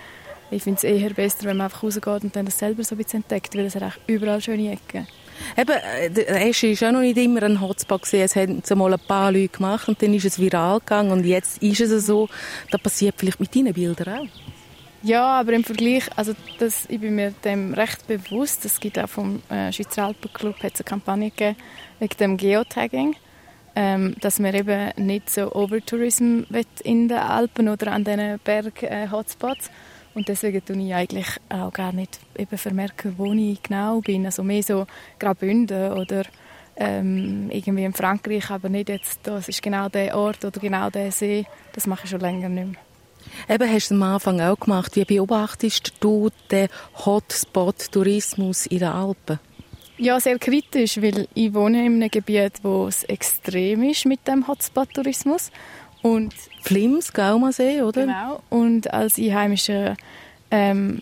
[0.51, 2.99] ich finde es eher besser, wenn man einfach rausgeht und dann das selber so ein
[2.99, 5.07] bisschen entdeckt, weil es hat überall schöne Ecken.
[5.57, 8.23] Eben, äh, der Esche ist auch noch nicht immer ein Hotspot gewesen.
[8.23, 11.61] Es haben zumal ein paar Leute gemacht und dann ist es viral gegangen und jetzt
[11.61, 12.29] ist es so.
[12.69, 14.52] Das passiert vielleicht mit deinen Bildern auch.
[15.05, 18.63] Ja, aber im Vergleich, also das, ich bin mir dem recht bewusst.
[18.63, 21.57] Es gibt auch vom äh, Schweizer Alpenclub eine Kampagne gegeben
[21.99, 23.13] wegen dem Geotagging,
[23.75, 26.43] ähm, dass man eben nicht so Overtourism
[26.85, 29.67] in den Alpen oder an diesen Berg-Hotspots.
[29.67, 29.71] Äh,
[30.13, 34.25] und deswegen tue ich eigentlich auch gar nicht eben vermerken, wo ich genau bin.
[34.25, 34.87] Also mehr so
[35.19, 36.23] Graubünden oder
[36.77, 41.11] ähm, irgendwie in Frankreich, aber nicht jetzt, das ist genau der Ort oder genau der
[41.11, 41.45] See.
[41.73, 42.92] Das mache ich schon länger nicht mehr.
[43.49, 44.95] Eben, hast du am Anfang auch gemacht.
[44.95, 46.67] Wie beobachtest du den
[47.05, 49.39] Hotspot-Tourismus in den Alpen?
[49.97, 54.47] Ja, sehr kritisch, weil ich wohne in einem Gebiet, wo es extrem ist mit dem
[54.47, 55.51] Hotspot-Tourismus.
[56.01, 58.05] Und Flims, Gaumasee, oder?
[58.05, 58.41] Genau.
[58.49, 59.95] Und als Einheimischer
[60.53, 61.01] ähm,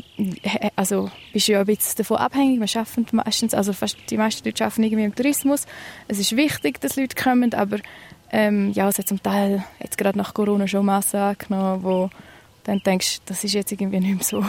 [0.78, 2.62] also bist du ja ein bisschen davon abhängig.
[2.62, 5.66] Wir schaffen meistens, also fast die meisten Leute arbeiten irgendwie im Tourismus.
[6.08, 7.80] Es ist wichtig, dass Leute kommen, aber
[8.32, 12.10] ähm, ja, es hat zum Teil jetzt gerade nach Corona schon Massen angenommen, wo
[12.64, 14.46] dann denkst, das ist jetzt irgendwie nicht mehr so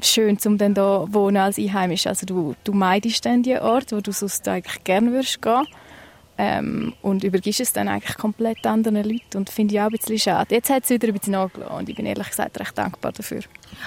[0.00, 2.06] schön, um dann da wohnen als Einheimisch.
[2.06, 5.66] Also du, du meidest dann die Ort, wo du sonst eigentlich gerne würdest gehen
[6.36, 10.18] ähm, und übergibst es dann eigentlich komplett anderen Leuten und finde ich auch ein bisschen
[10.18, 10.54] schade.
[10.54, 13.40] Jetzt hat es wieder ein bisschen nachgelassen und ich bin ehrlich gesagt recht dankbar dafür.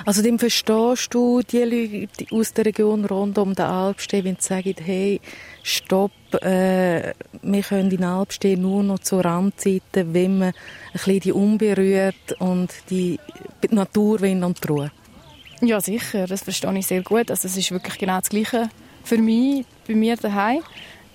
[0.06, 4.48] Also dann verstehst du die Leute aus der Region rund um den Alpstee, wenn sie
[4.48, 5.20] sagen, hey,
[5.64, 10.54] stopp, äh, wir können in Alpstee nur noch zur Randzeiten, wenn man ein
[10.94, 13.20] bisschen die unberührt und die,
[13.70, 14.92] Natur will und Ruhe.
[15.62, 17.30] Ja, sicher, das verstehe ich sehr gut.
[17.30, 18.70] Also es ist wirklich genau das Gleiche
[19.04, 20.62] für mich, bei mir daheim.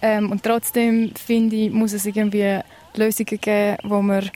[0.02, 2.58] Ähm, und trotzdem finde ich, muss es irgendwie
[2.96, 4.30] Lösungen geben, wo man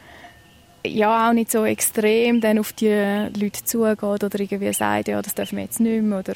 [0.86, 2.88] ja auch nicht so extrem dann auf die
[3.38, 6.20] Leute zugeht oder irgendwie sagt, ja, das dürfen wir jetzt nicht mehr.
[6.20, 6.34] Oder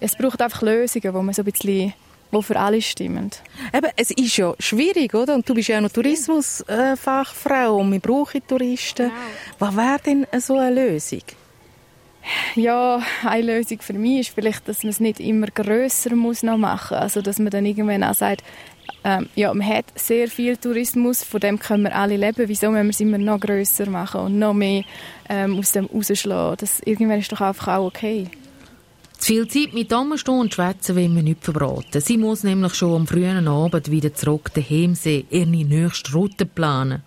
[0.00, 1.92] es braucht einfach Lösungen, wo man so ein bisschen
[2.32, 3.30] wo für alle stimmen.
[3.74, 5.34] Eben, es ist ja schwierig, oder?
[5.34, 9.10] Und du bist ja auch noch Tourismusfachfrau und wir brauchen Touristen.
[9.10, 9.20] Genau.
[9.58, 11.20] Was wäre denn so eine Lösung?
[12.54, 16.58] Ja, eine Lösung für mich ist vielleicht, dass man es nicht immer grösser muss noch
[16.58, 16.96] machen.
[16.96, 18.44] Also, dass man dann irgendwann auch sagt,
[19.04, 22.48] ähm, ja, man hat sehr viel Tourismus, von dem können wir alle leben.
[22.48, 24.84] Wieso müssen wir es immer noch grösser machen und noch mehr
[25.28, 26.56] ähm, aus dem rausschlagen?
[26.60, 28.28] Das irgendwann ist doch einfach auch okay.
[29.18, 32.00] Zu viel Zeit mit stehen und schwätzen will man nicht verbraten.
[32.00, 37.02] Sie muss nämlich schon am frühen Abend wieder zurück daheim sehen, ihre nächste Route planen.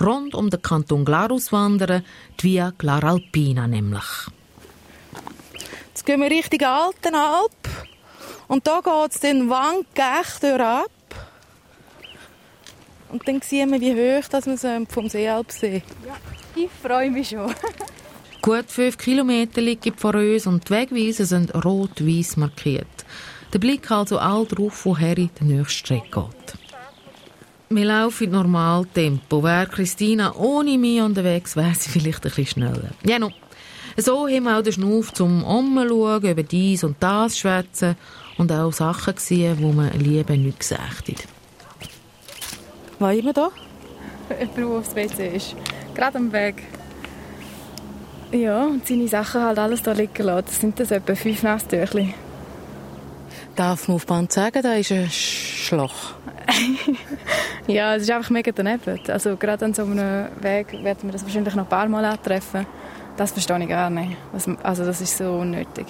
[0.00, 2.02] Rund um den Kanton Glarus wandern,
[2.40, 4.04] die Via Glaralpina nämlich.
[6.04, 7.50] Jetzt gehen wir Richtung Altenalp.
[8.46, 10.90] Und da geht es den Wandgecht ab.
[13.10, 15.82] Und dann sehen wir, wie hoch dass wir vom Seealp sehen.
[16.06, 16.14] Ja,
[16.62, 17.54] ich freue mich schon.
[18.42, 22.86] Gut fünf Kilometer liegen vor uns und die Wegweisen sind rot-weiß markiert.
[23.54, 26.58] Der Blick also all drauf, woher die nächste Strecke geht.
[27.70, 29.42] Wir laufen in Normaltempo.
[29.42, 32.90] Wäre Christina ohne mich unterwegs, wäre sie vielleicht ein bisschen schneller.
[33.06, 33.30] Ja, no.
[33.96, 37.96] So haben wir auch den Schnuff zum Umschauen, über dies und das schwätzen
[38.38, 41.28] und auch Sachen gesehen, die man lieber nicht gesagt hat.
[42.98, 43.50] Was immer da?
[44.30, 45.56] Jemand, der aufs WC ist.
[45.94, 46.62] Gerade am Weg.
[48.32, 50.46] Ja, und seine Sachen halt alles da liegen lassen.
[50.46, 52.14] Das sind das etwa fünf Nasstüchli.
[53.54, 56.14] Darf man auf Band sagen, da ist ein Schloch?
[57.68, 58.98] ja, es ist einfach mega daneben.
[59.08, 62.66] Also gerade an so einem Weg werden wir das wahrscheinlich noch ein paar Mal antreffen.
[63.16, 64.16] Das verstehe ich gar nicht.
[64.62, 65.86] Also das ist so unnötig.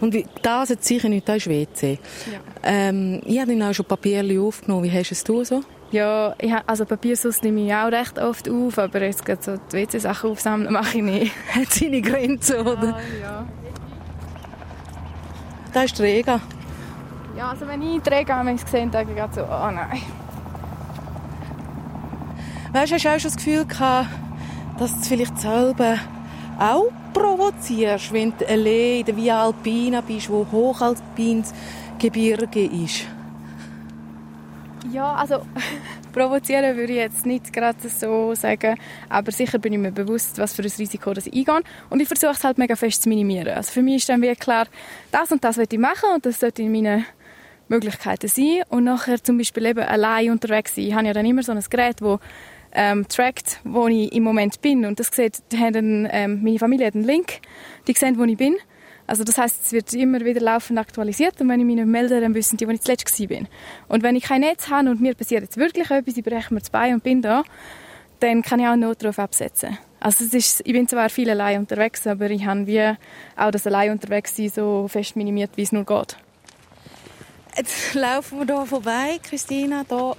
[0.00, 1.98] Und das hat sicher nicht, das ist WC.
[2.30, 2.38] Ja.
[2.62, 4.84] Ähm, ich habe auch schon Papierchen aufgenommen.
[4.84, 5.62] Wie hast du es so?
[5.90, 9.78] Ja, ich, also Papiersauce nehme ich auch recht oft auf, aber jetzt gerade so die
[9.78, 11.32] WC-Sachen aufsammeln mache ich nicht.
[11.52, 12.90] Hat seine Grenzen, oder?
[12.90, 13.46] Ja, ja.
[15.72, 16.40] Da ist Rega.
[17.36, 20.02] Ja, also wenn ich die Rega sehe, denke ich so, oh nein.
[22.72, 24.08] Weißt du, hast du auch schon das Gefühl gehabt,
[24.78, 25.96] dass es vielleicht selber
[26.60, 31.52] auch provozierst, wenn du allein in der Via Alpina bist, wo hochalpines
[31.98, 33.06] Gebirge ist?
[34.92, 35.42] Ja, also
[36.12, 38.76] provozieren würde ich jetzt nicht gerade so sagen,
[39.08, 42.08] aber sicher bin ich mir bewusst, was für ein Risiko das ich eingehe und ich
[42.08, 43.54] versuche es halt mega fest zu minimieren.
[43.54, 44.66] Also für mich ist dann wie klar,
[45.12, 47.04] das und das will ich machen und das sollte in meinen
[47.68, 50.84] Möglichkeiten sein und nachher zum Beispiel eben allein unterwegs sein.
[50.84, 52.18] Ich habe ja dann immer so ein Gerät, wo
[52.72, 56.94] ähm, trackt, wo ich im Moment bin und das sieht, haben, ähm, meine Familie hat
[56.94, 57.40] einen Link,
[57.86, 58.56] die sehen, wo ich bin
[59.10, 62.20] also das heißt, es wird immer wieder laufend aktualisiert und wenn ich mich nicht melde,
[62.20, 63.40] dann wissen die, wo ich zuletzt war.
[63.88, 66.60] Und wenn ich kein Netz habe und mir passiert jetzt wirklich etwas, ich breche mir
[66.60, 67.42] das Bein und bin da,
[68.20, 69.76] dann kann ich auch einen Notruf absetzen.
[69.98, 72.80] Also es ist, ich bin zwar viel allein unterwegs, aber ich habe wie
[73.36, 76.16] auch das allein unterwegs sein so fest minimiert, wie es nur geht.
[77.56, 80.16] Jetzt laufen wir hier vorbei, Christina, hier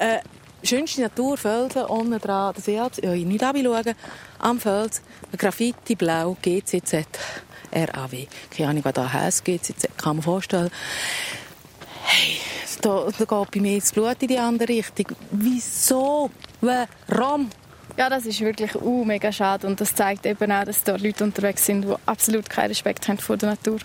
[0.00, 0.18] äh,
[0.62, 3.94] schönste Natur, Felsen, unten dran, das Seealp, ja, nicht schauen,
[4.38, 5.02] am Fels,
[5.36, 7.06] Graffiti, blau, GCZ.
[7.72, 8.26] RAW.
[8.50, 10.70] Keine Ahnung, was da heisst, GCZ, kann man vorstellen.
[12.04, 12.38] Hey,
[12.80, 15.16] da, da geht bei mir das Blut in die andere Richtung.
[15.30, 16.30] Wieso?
[16.60, 17.50] Warum?
[17.96, 21.24] Ja, das ist wirklich uh, mega schade und das zeigt eben auch, dass da Leute
[21.24, 23.78] unterwegs sind, die absolut keinen Respekt haben vor der Natur.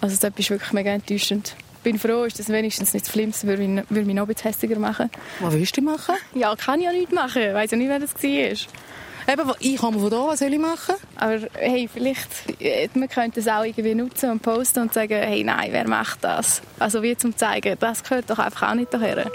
[0.00, 1.54] Also das ist wirklich mega enttäuschend.
[1.84, 4.78] Ich bin froh, ist das wenigstens nicht Schlimmes, würde mich, mich noch ein bisschen hässiger
[4.78, 5.10] machen.
[5.40, 6.14] Was willst du machen?
[6.34, 7.42] Ja, kann ich ja nicht machen.
[7.42, 8.22] Ich weiss ja nicht, wer das war.
[8.22, 10.94] Eben, ich komme von da, was soll ich machen?
[11.16, 15.44] Aber hey, vielleicht, äh, man könnte es auch irgendwie nutzen und posten und sagen, hey,
[15.44, 16.62] nein, wer macht das?
[16.78, 19.30] Also wie zum zeigen, das gehört doch einfach auch nicht daher.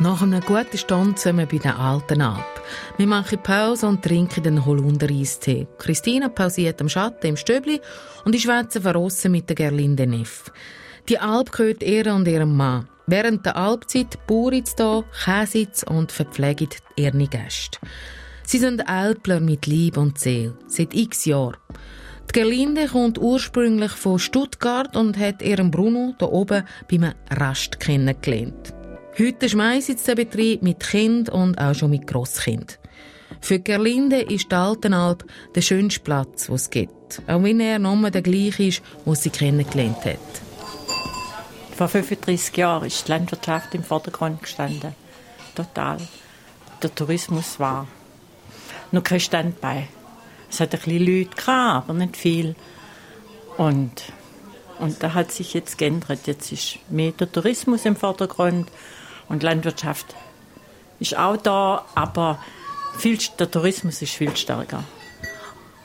[0.00, 2.62] Nach einer guten Stunde sind wir bei den alten Alp.
[2.96, 5.66] Wir machen Pause und trinken den Holunder-Eistee.
[5.76, 7.82] Christina pausiert am Schatten im Stöbli
[8.24, 10.50] und ich schwätze verrossen mit der Gerlinde Neff.
[11.06, 12.88] Die Alp gehört ihr und ihrem Mann.
[13.06, 17.78] Während der Alpzeit bauert hier, käsit und verpflegt ihre Gäste.
[18.46, 21.58] Sie sind Alpler mit Liebe und Seele, seit x Jahren.
[22.30, 28.79] Die Gerlinde kommt ursprünglich von Stuttgart und hat ihren Bruno hier oben beim Rast kennengelernt.
[29.18, 32.78] Heute schmeißt sie den Betrieb mit Kind und auch schon mit Grosskind.
[33.40, 37.22] Für Gerlinde ist die Altenalp der schönste Platz, den es gibt.
[37.26, 40.18] Auch wenn er nur der gleiche ist, den sie kennengelernt hat.
[41.76, 44.94] Vor 35 Jahren ist die Landwirtschaft im Vordergrund gestanden.
[45.54, 45.98] Total.
[46.82, 47.88] Der Tourismus war
[48.92, 49.88] noch kein Standbein.
[50.50, 52.54] Es hat ein bisschen Leute gehabt, aber nicht viel.
[53.56, 53.90] Und,
[54.78, 56.26] und da hat sich jetzt geändert.
[56.26, 58.70] Jetzt ist mehr der Tourismus im Vordergrund
[59.30, 60.14] und Landwirtschaft
[60.98, 62.38] ist auch da, aber
[62.98, 64.84] viel, der Tourismus ist viel stärker.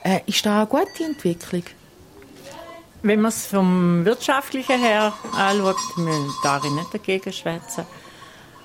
[0.02, 1.62] Äh, ist da eine gute Entwicklung?
[3.02, 7.86] Wenn man es vom Wirtschaftlichen her anschaut, will darin nicht dagegen schwätzen.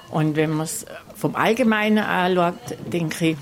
[0.10, 3.38] Und wenn man es vom Allgemeinen anschaut, denke ich,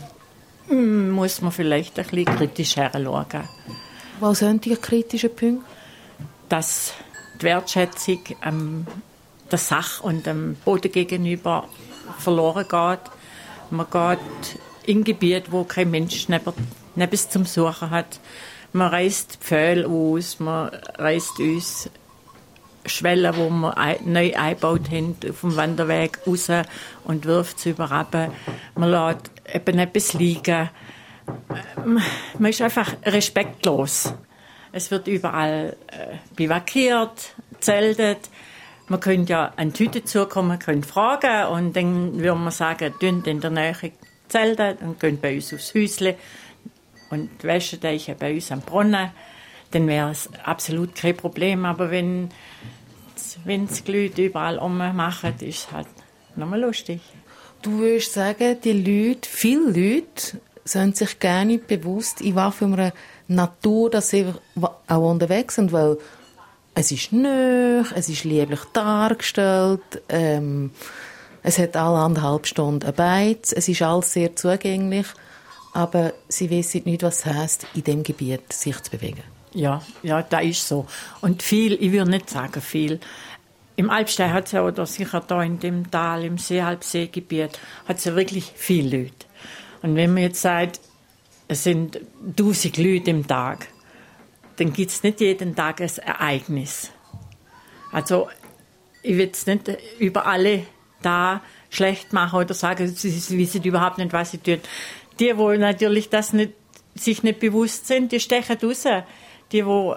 [0.67, 3.47] hm, muss man vielleicht ein bisschen kritisch heranschauen.
[4.19, 5.65] Was sind die kritischen Punkte?
[6.49, 6.93] Dass
[7.39, 8.85] die Wertschätzung ähm,
[9.51, 11.67] der Sache und dem Boden gegenüber
[12.17, 13.11] verloren geht.
[13.71, 18.19] Man geht in Gebiet, wo kein Mensch neben zum Suchen hat.
[18.73, 21.89] Man reißt Pfähle aus, man reißt uns
[22.85, 26.49] Schwellen, wo wir neu eingebaut haben, dem Wanderweg raus
[27.03, 27.89] und wirft sie über
[28.75, 30.69] Man lässt eben etwas liegen.
[31.83, 34.13] Man ist einfach respektlos.
[34.71, 38.29] Es wird überall äh, bivakiert, zeltet.
[38.89, 43.27] Man könnte ja an die Hütte zukommen, können fragen und dann würde man sagen, dünnt
[43.27, 43.91] in der Nähe
[44.27, 46.15] zelten und gehen bei uns aufs Häusle
[47.09, 49.11] und waschen euch bei uns am Brunnen,
[49.71, 51.65] dann wäre es absolut kein Problem.
[51.65, 52.29] Aber wenn
[53.45, 55.87] wenn es Leute überall machen, ist es halt
[56.35, 57.01] nochmal lustig.
[57.61, 62.65] Du würdest sagen, die Leute, viele Leute, sind sich gar nicht bewusst, in was für
[62.65, 62.93] einer
[63.27, 64.25] Natur dass sie
[64.87, 65.97] auch unterwegs sind, weil
[66.79, 70.71] es ist nöch, es ist lieblich dargestellt, ähm,
[71.43, 75.05] es hat alle anderthalb Stunden ein Beiz, es ist alles sehr zugänglich,
[75.73, 79.23] aber sie wissen nicht, was es heisst, in dem Gebiet sich zu bewegen.
[79.53, 80.85] Ja, ja, da ist so.
[81.19, 83.01] Und viel, ich würde nicht sagen viel.
[83.75, 88.05] Im Alpstein hat es ja, oder sicher da in dem Tal, im Seehalbseegebiet, hat es
[88.05, 89.25] ja wirklich viele Leute.
[89.81, 90.79] Und wenn man jetzt sagt,
[91.49, 91.99] es sind
[92.37, 93.67] tausend Leute im Tag,
[94.59, 96.91] dann gibt es nicht jeden Tag ein Ereignis.
[97.91, 98.29] Also,
[99.01, 99.69] ich will es nicht
[99.99, 100.65] über alle
[101.01, 104.59] da schlecht machen oder sagen, sie wissen überhaupt nicht, was sie tun.
[105.19, 106.53] Die, wo natürlich das nicht,
[106.95, 108.85] sich nicht bewusst sind, die stechen raus.
[109.51, 109.95] Die, wo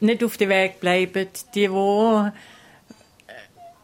[0.00, 2.30] nicht auf dem Weg bleiben, die, wo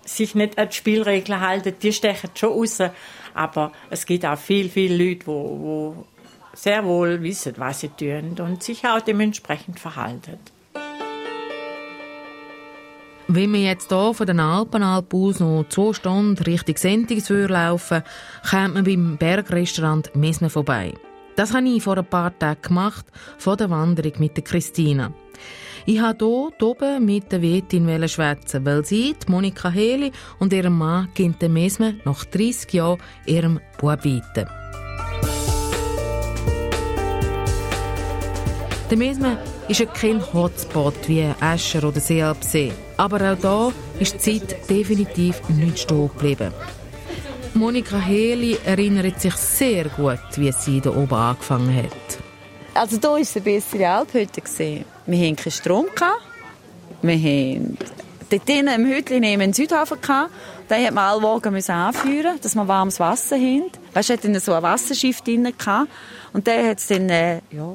[0.04, 2.78] sich nicht an die Spielregeln halten, die stechen schon raus.
[3.34, 6.06] Aber es gibt auch viel, viele Leute, wo, wo
[6.54, 10.38] sehr wohl wissen, was sie tun und sich auch dementsprechend verhalten.
[13.28, 18.02] Wenn wir jetzt hier von den Alpenalp aus noch zwei Stunden Richtung Sentigswür laufen,
[18.50, 20.92] kommt man beim Bergrestaurant Mesme vorbei.
[21.36, 23.06] Das habe ich vor ein paar Tagen gemacht,
[23.38, 25.12] vor der Wanderung mit der Christina.
[25.86, 31.08] Ich habe hier oben mit der Wirtin schwätzen, weil sie, Monika Heli und ihrem Mann,
[31.16, 34.46] den Mesme nach 30 Jahren ihrem Bub weiter.
[38.92, 42.72] Der Mesme ist kein Hotspot wie Escher oder Seealpsee.
[42.98, 46.52] Aber auch da ist die Zeit definitiv nicht stehen geblieben.
[47.54, 52.18] Monika Heli erinnert sich sehr gut, wie sie hier oben angefangen hat.
[52.74, 54.42] Also hier war es eine bessere Alphütte.
[55.06, 55.86] Wir hatten keinen Strom.
[57.00, 57.78] Wir haben
[58.28, 59.96] dort im Hütchen neben den Südhafen.
[60.68, 63.70] Den hat man alle Wogen anführen dass wir warmes Wasser haben.
[63.94, 65.50] Weißt du, hatte so ein Wasserschiff drin.
[66.34, 67.74] Und der hat es dann äh, ja,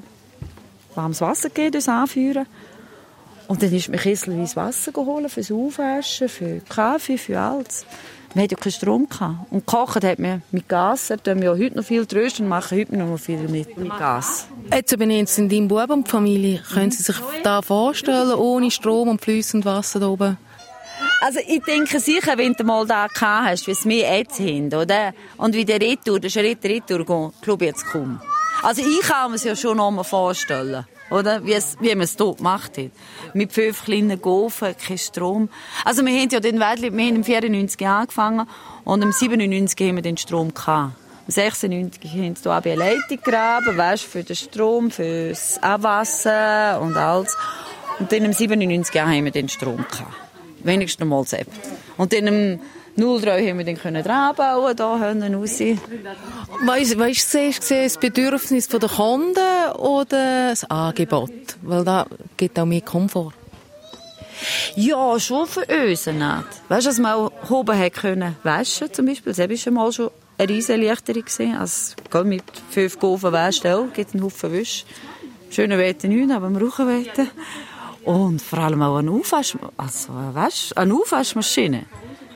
[0.98, 2.46] warmes Wasser gegeben, das anführen.
[3.48, 7.86] Und dann ist mir kesselweise Wasser geholt für das Aufwaschen, für Kaffee, für alles.
[8.34, 9.10] Wir hatten ja keinen Strom.
[9.10, 9.52] Gehabt.
[9.52, 11.08] Und kochen hat man mit Gas.
[11.08, 13.90] Da tun wir ja heute noch viel trösten und machen heute noch viel mit, mit
[13.98, 14.48] Gas.
[14.72, 16.62] Jetzt bin ich jetzt in deinem Bub und die Familie.
[16.74, 20.38] Können Sie sich da vorstellen, ohne Strom und fließend Wasser da oben?
[21.22, 24.68] Also ich denke sicher, wenn du mal da gehabt hast, wie es wir jetzt haben,
[24.74, 25.14] oder?
[25.38, 28.20] Und wie der Retour, der Schritt Retour geht, glaube ich jetzt kaum.
[28.64, 31.46] Also ich kann mir es ja schon noch mal vorstellen, oder?
[31.46, 32.92] Wie, es, wie man es dort gemacht hat.
[33.34, 35.50] Mit fünf kleinen Gofen, kein Strom.
[35.86, 38.48] Also wir haben ja den Wädli, wir haben im 94 angefangen
[38.84, 40.94] und im 97 haben wir den Strom gehabt.
[41.28, 46.80] Im 96 haben sie da eine Leitung gegraben, weißt, für den Strom, für das Abwasser
[46.82, 47.36] und alles.
[48.00, 50.14] Und dann im 97 haben wir den Strom gehabt.
[50.64, 51.60] Wenigstens mal selbst.
[51.98, 52.60] Und dann im
[52.98, 55.60] 03 haben wir dann können dran bauen, da hinten raus.
[55.60, 61.32] Weißt, weißt du, siehst du das Bedürfnis der Kunden oder das Angebot?
[61.62, 62.08] Weil da
[62.38, 63.34] gibt auch mehr Komfort.
[64.76, 66.48] Ja, schon für uns nicht.
[66.70, 69.34] Weißt du, dass man auch oben hat können waschen zum Beispiel.
[69.34, 71.24] Das war schon mal schon eine riesige Erleichterung.
[71.60, 74.86] Also, mit fünf Gofen waschen gibt einen Haufen Wäsche.
[75.50, 77.28] Schöne Wetter nicht, aber wir brauchen Wetter.
[78.04, 81.86] Und vor allem auch eine Aufwasch, also, weißt, eine Aufwaschmaschine.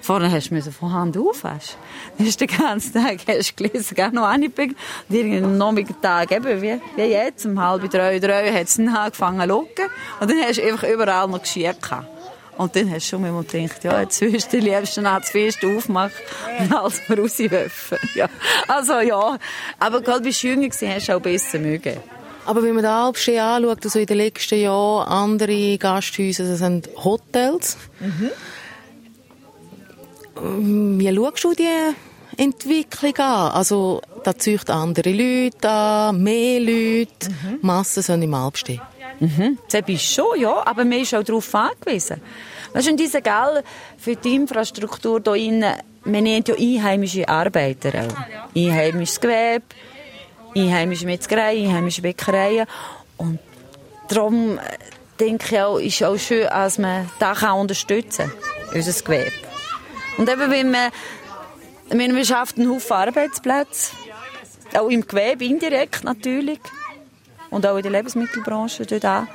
[0.02, 1.78] Vorher hast du von Hand aufwaschen.
[2.18, 4.78] Dann hast du den ganzen Tag hast du gelesen, gar noch angepickelt.
[5.08, 9.42] Und irgendeinen Nachmittag, eben, wie, wie jetzt, um halb drei, drei, hat es dann angefangen
[9.42, 9.86] zu locken.
[10.20, 12.08] Und dann hast du einfach überall noch Geschirr gehabt.
[12.58, 15.64] Und dann hast du schon mal gedacht, ja, jetzt willst du die liebsten das Fest
[15.64, 16.12] aufmachen
[16.60, 17.98] und alles rauswerfen.
[18.14, 18.28] Ja.
[18.68, 19.38] Also, ja.
[19.80, 21.98] Aber gerade bist du jünger gewesen, hast du auch besser mögen.
[22.46, 26.90] Aber wenn man den Alpsee anschaut, also in den letzten Jahren andere Gasthäuser, das sind
[27.04, 27.78] Hotels.
[28.00, 28.32] Mhm.
[30.36, 31.68] Wie schaust du die
[32.38, 33.52] Entwicklung an?
[33.52, 37.60] Also, da zücht andere Leute an, mehr Leute, mhm.
[37.62, 38.82] Massen sind im Alpstehen.
[39.20, 39.60] Mhm.
[39.70, 42.22] Das bist schon, ja, aber man ist auch darauf angewiesen.
[42.74, 43.64] Weißt du, diese Geld
[43.98, 48.56] für die Infrastruktur hier innen, man nennt ja einheimische Arbeiter auch.
[48.56, 49.66] Einheimisches Gewerbe,
[50.56, 52.66] einheimische Metzgerei, einheimische Bäckereien.
[53.18, 53.40] Und
[54.08, 54.62] darum äh,
[55.20, 59.51] denke ich auch, ist auch schön, dass man das unterstützen kann, unser Gewerbe.
[60.18, 60.92] Und eben, wenn man,
[61.90, 63.94] wenn man schafft einen Haufen Arbeitsplätze,
[64.78, 66.60] auch im Gewerbe indirekt natürlich,
[67.52, 69.28] und auch in der Lebensmittelbranche dort auch,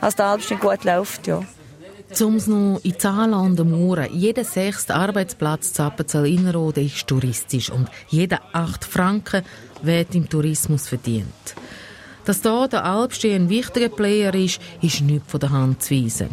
[0.00, 1.42] als der Albstadt gut läuft, ja.
[2.20, 4.08] Um es noch in Zahlen an den Mauern.
[4.12, 9.42] Jeder sechste Arbeitsplatz zu Appenzell Innerrhoden ist touristisch und jeder acht Franken
[9.82, 11.26] wird im Tourismus verdient.
[12.24, 16.28] Dass da der Alpstee ein wichtiger Player ist, ist nicht von der Hand zu weisen.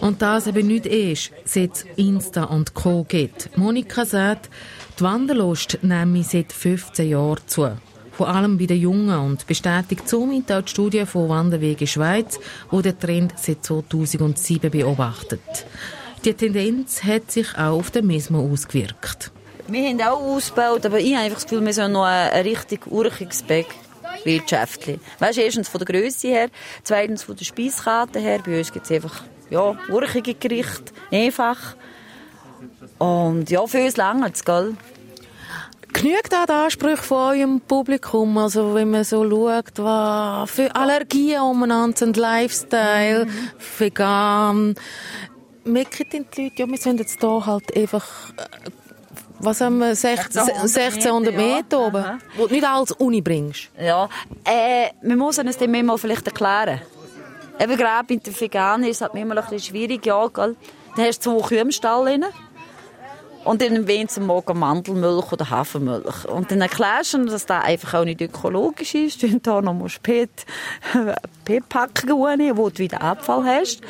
[0.00, 3.04] Und das eben nicht erst, seit es Insta und Co.
[3.08, 3.56] gibt.
[3.56, 4.48] Monika sagt,
[4.98, 7.70] die Wanderlust nehme seit 15 Jahren zu.
[8.12, 12.38] Vor allem bei den Jungen und bestätigt somit auch die Studie von Wanderwege Schweiz,
[12.70, 15.66] wo der Trend seit 2007 beobachtet.
[16.24, 19.30] Die Tendenz hat sich auch auf den Mesmo ausgewirkt.
[19.68, 22.86] Wir haben auch ausgebaut, aber ich habe einfach das Gefühl, wir sind noch ein, richtig
[22.86, 23.66] urchiges Bäck
[24.24, 24.98] wirtschaftlich.
[25.18, 26.48] Weißt, erstens von der Größe her,
[26.82, 28.40] zweitens von der Speiskarte her.
[28.44, 31.76] Bei uns gibt es einfach ja, urchige Gerichte, einfach.
[32.98, 34.76] Und ja, für uns lange gell?
[35.92, 38.36] Genügt auch die Ansprüche von eurem Publikum?
[38.38, 43.50] Also, wenn man so schaut, was für Allergien umeinander sind, Lifestyle, mhm.
[43.78, 44.74] vegan.
[45.64, 48.70] Merken die Leute, ja, wir sind jetzt hier halt einfach äh,
[49.40, 52.18] was haben wir, 16, 1600 Meter, oben, ja.
[52.36, 53.70] wo du nicht alles Uni bringst.
[53.80, 54.08] Ja,
[54.44, 56.80] äh, wir müssen es dem mal vielleicht erklären.
[57.60, 60.28] Eben gerade mit den Veganen ist es halt manchmal ein schwierig, ja?
[60.28, 60.56] Dann
[60.96, 62.24] hast du zwei Kühe im Stall drin.
[63.44, 66.26] Und dann erwähnt sie morgen Mandelmilch oder Hafermilch.
[66.26, 69.24] Und dann erklärst du dass das einfach auch nicht ökologisch ist.
[69.24, 70.26] Und da noch musst du
[71.44, 73.80] PET-Packungen nehmen, wo du wieder Abfall hast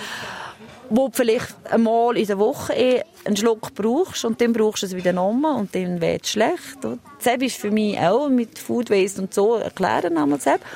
[0.90, 4.86] wo du vielleicht einmal in der Woche eh einen Schluck brauchst und dann brauchst du
[4.86, 6.78] es wieder nochmal und dann wird es schlecht.
[6.82, 10.66] Das ist für mich auch mit Food Waste und so erklären einmal selbst.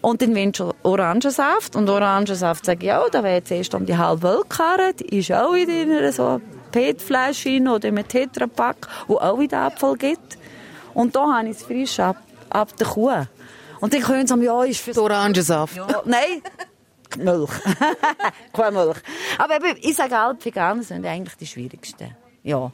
[0.00, 3.84] Und dann willst du Orangensaft und Orangensaft sage ich, ja, da wäre jetzt erst um
[3.84, 6.40] die halbe Weltkarre, die ist auch in einer so
[6.72, 10.38] PET-Flasche oder einem Tetrapack, wo auch wieder Abfall gibt.
[10.94, 12.16] Und da habe ich es frisch ab,
[12.48, 13.26] ab der Kuh.
[13.80, 15.76] Und dann können sie sagen, ja, ist für Orangensaft.
[15.76, 16.42] Ja, nein,
[17.18, 17.50] Milch.
[18.52, 18.98] Kuhmilch.
[19.38, 22.16] Aber eben, ich sage alle, Veganer sind eigentlich die schwierigsten.
[22.42, 22.70] Ja.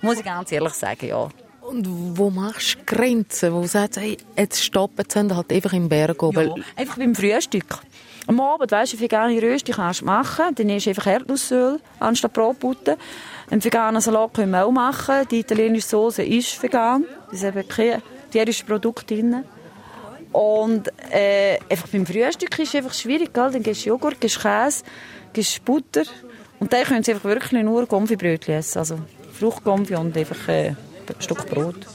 [0.00, 1.28] Muss ich ganz ehrlich sagen, ja.
[1.64, 3.54] Und wo machst du Grenzen?
[3.54, 6.48] Wo sagst du, hey, jetzt stoppen sie halt einfach im Berg oben?
[6.48, 7.78] Ja, einfach beim Frühstück.
[8.26, 10.54] Am Abend, weißt du, vegane Rösti kannst du machen.
[10.54, 12.98] Dann ist einfach Erdnussöl anstatt Brotbutter.
[13.50, 15.26] Einen veganen Salat können wir auch machen.
[15.30, 17.06] Die italienische Soße ist vegan.
[17.28, 19.44] Da ist eben kein tierisches Produkt drin.
[20.32, 23.50] Und äh, einfach beim Frühstück ist es einfach schwierig, gell?
[23.52, 24.82] dann gibst du Joghurt, gibst Käse,
[25.32, 26.02] gibst Butter
[26.58, 28.98] und dann können sie einfach wirklich nur Konfibrötchen essen, also
[29.38, 30.74] Fruchtkonfi und einfach äh,
[31.18, 31.86] Stück Brot.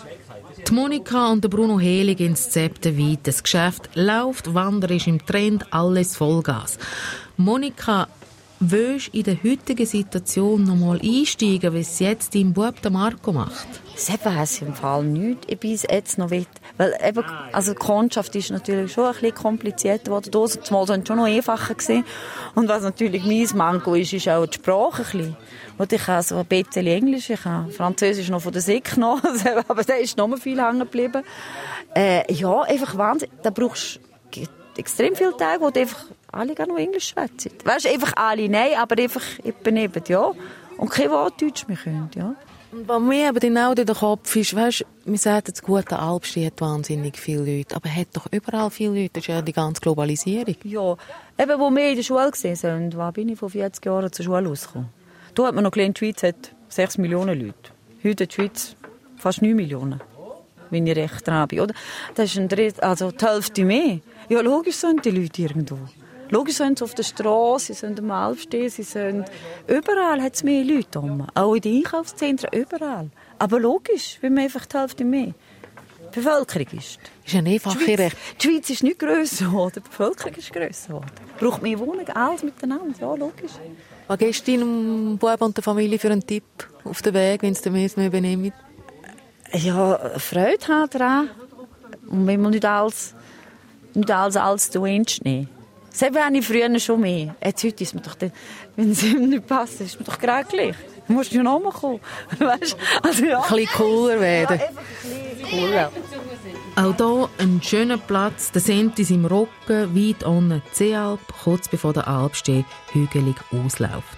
[0.67, 3.19] Die Monika und Bruno Helig ins Zepter weit.
[3.23, 6.77] Das Geschäft läuft, Wander ist im Trend, alles Vollgas.
[7.37, 8.07] Monika,
[8.59, 13.31] willst in der heutigen Situation noch mal einsteigen, wie es jetzt dein Bub der Marco
[13.31, 13.67] macht?
[13.95, 16.47] Selber weiss ich im Fall nichts, ich bin jetzt noch weit.
[16.77, 20.31] Weil eben, also die Kundschaft ist natürlich schon ein bisschen komplizierter geworden.
[20.31, 22.05] Das sind schon noch einfacher gewesen.
[22.55, 25.37] Und was natürlich mein Mango ist, ist auch die Sprache ein bisschen.
[25.77, 29.21] Und ich habe so ein bisschen Englisch, ich habe Französisch noch von der SIK noch,
[29.67, 31.23] aber der ist noch mal viel hängen geblieben.
[31.95, 33.29] Äh, ja, einfach Wahnsinn.
[33.41, 33.99] Da brauchst
[34.31, 34.41] du
[34.77, 37.51] extrem viele Tage, wo du einfach alle gar noch Englisch schwätzen.
[37.63, 40.31] Weißt du, einfach alle, nein, aber einfach eben, ja.
[40.77, 42.35] Und kein Wort Deutsch mehr können, ja.
[42.71, 46.45] Und bei mir aber dann auch der Kopf ist, weißt, wir sagen, das gute Alpstein
[46.45, 49.81] hat wahnsinnig viele Leute, aber hat doch überall viele Leute, das ist ja die ganze
[49.81, 50.55] Globalisierung.
[50.63, 50.95] Ja,
[51.39, 54.23] eben, wo wir in der Schule gesehen sind, war bin ich vor 40 Jahren zur
[54.23, 54.89] Schule rausgekommen.
[55.33, 57.71] Da hat man noch gelernt, die Schweiz hat 6 Millionen Leute.
[58.03, 58.75] Heute hat die Schweiz
[59.17, 59.99] fast 9 Millionen,
[60.69, 61.73] wenn ich recht dran bin, oder?
[62.13, 63.99] Das ist ein Drittel, also die Hälfte mehr.
[64.29, 65.79] Ja, logisch sind die Leute irgendwo.
[66.31, 69.25] Logisch sind sie auf der Straße, sie sind am Alpstehen, sie sind...
[69.67, 71.25] Überall hat es mehr Leute rum.
[71.33, 73.09] Auch in den Einkaufszentren, überall.
[73.39, 75.33] Aber logisch, weil man einfach die Hälfte mehr
[76.11, 76.99] Bevölkerung ist.
[77.25, 78.17] Ist ein einfache Recht.
[78.41, 81.11] Die Schweiz ist nicht grösser geworden, die Bevölkerung ist grösser geworden.
[81.39, 83.51] Braucht mehr Wohnungen, alles miteinander, ja, logisch.
[84.07, 86.43] Was gibst du deinem Bub und der Familie für einen Tipp
[86.83, 88.51] auf den Weg, wenn es den mehr übernehmen?
[89.53, 91.29] Ja, Freude haben daran.
[92.07, 93.13] Und wenn man nicht alles,
[93.93, 95.49] nicht alles als du nehmen.
[95.91, 97.35] Das habe ich früher schon mehr.
[97.43, 98.31] Jetzt heute ist mir doch, dann,
[98.75, 100.75] wenn es ihm nicht passt, ist mir doch gerade gleich.
[101.07, 101.99] Du musst ja nochmal kommen.
[102.39, 102.77] Weißt?
[103.01, 103.41] Also, ja.
[103.41, 104.59] Ein bisschen cooler werden.
[104.59, 105.91] Ja, cooler.
[106.75, 108.51] Auch hier ein schöner Platz.
[108.51, 114.17] Der Sentis im Rücken, weit unten die Seealp, kurz bevor der Alpsteg hügelig ausläuft.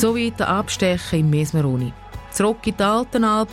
[0.00, 1.92] Sowie der Abstecher im Mesmeroni.
[2.30, 3.48] Zurück in die Altenalp,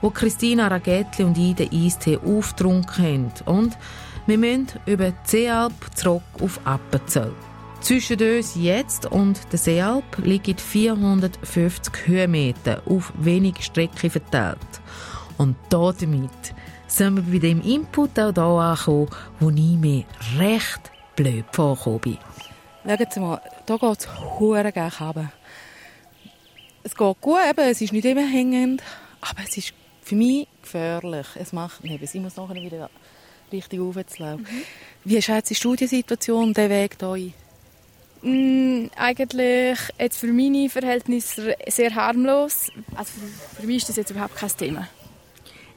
[0.00, 3.32] wo Christina Ragettli und ich den Eistee aufgetrunken haben.
[3.44, 3.76] Und
[4.26, 7.32] wir müssen über die Seealp zurück auf Appenzell.
[7.82, 14.58] Zwischen uns jetzt und der Seealp liegen 450 Höhenmeter auf wenig Strecke verteilt.
[15.36, 16.54] Und damit
[16.86, 20.04] sind wir bei dem Input auch hier angekommen, wo ich mir
[20.38, 22.18] recht blöd vorgekommen bin.
[22.86, 25.30] Schauen Sie mal, hier geht es verdammt gerne
[26.82, 28.82] es geht gut, eben, es ist nicht immer hängend,
[29.20, 29.72] aber es ist
[30.02, 31.26] für mich gefährlich.
[31.34, 32.14] Es macht nichts.
[32.14, 32.90] Ich muss nachher wieder
[33.52, 34.42] richtig aufzulaufen.
[34.42, 34.62] Mhm.
[35.04, 37.32] Wie schätzt die Studiensituation, der Weg hier
[38.22, 42.70] Mm, eigentlich jetzt für meine Verhältnisse sehr harmlos.
[42.94, 44.88] Also für, für mich ist das jetzt überhaupt kein Thema.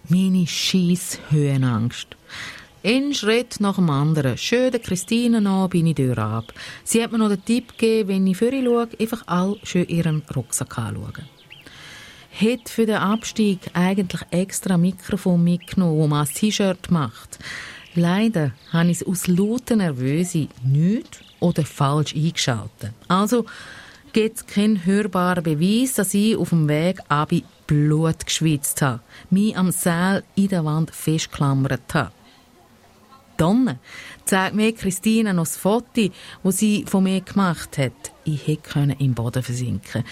[0.10, 2.08] Meine scheiß Höhenangst.
[2.86, 4.38] Ein Schritt nach dem anderen.
[4.38, 6.51] Schön der Christine an, bin ich durch ab.
[6.84, 10.21] Sie hat mir noch den Tipp gegeben, wenn ich sie schaue, einfach all schön ihren
[10.36, 11.29] Rucksack anschauen.
[12.41, 17.39] Hat für den Abstieg eigentlich extra Mikrofon mitgenommen, wo man ein T-Shirt macht.
[17.95, 22.91] Leider habe ich es aus lauter Nervöse nicht oder falsch eingeschaltet.
[23.07, 23.45] Also
[24.11, 27.31] gibt es keinen hörbaren Beweis, dass ich auf dem Weg ab
[27.65, 32.11] Blut geschwitzt habe, mich am Seil in der Wand festgeklammert habe.
[33.38, 33.79] Dann
[34.25, 36.09] zeigt mir Christina noch das Foto,
[36.43, 38.11] das sie von mir gemacht hat.
[38.23, 40.03] Ich hätte im Boden versinken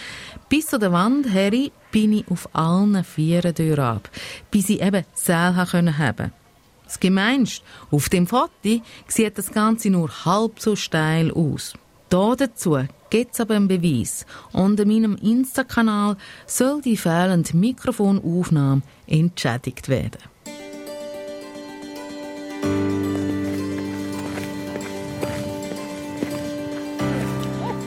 [0.50, 1.52] Bis zu der Wand her
[1.92, 4.10] bin ich auf allen Vieren durch ab,
[4.50, 6.32] bis ich eben Seil haben konnte.
[6.86, 11.74] Das Gemeinste, auf dem Foto sieht das Ganze nur halb so steil aus.
[12.10, 12.78] Da dazu
[13.10, 14.26] gibt es aber einen Beweis.
[14.52, 20.31] Unter meinem Insta-Kanal soll die fehlende Mikrofonaufnahme entschädigt werden.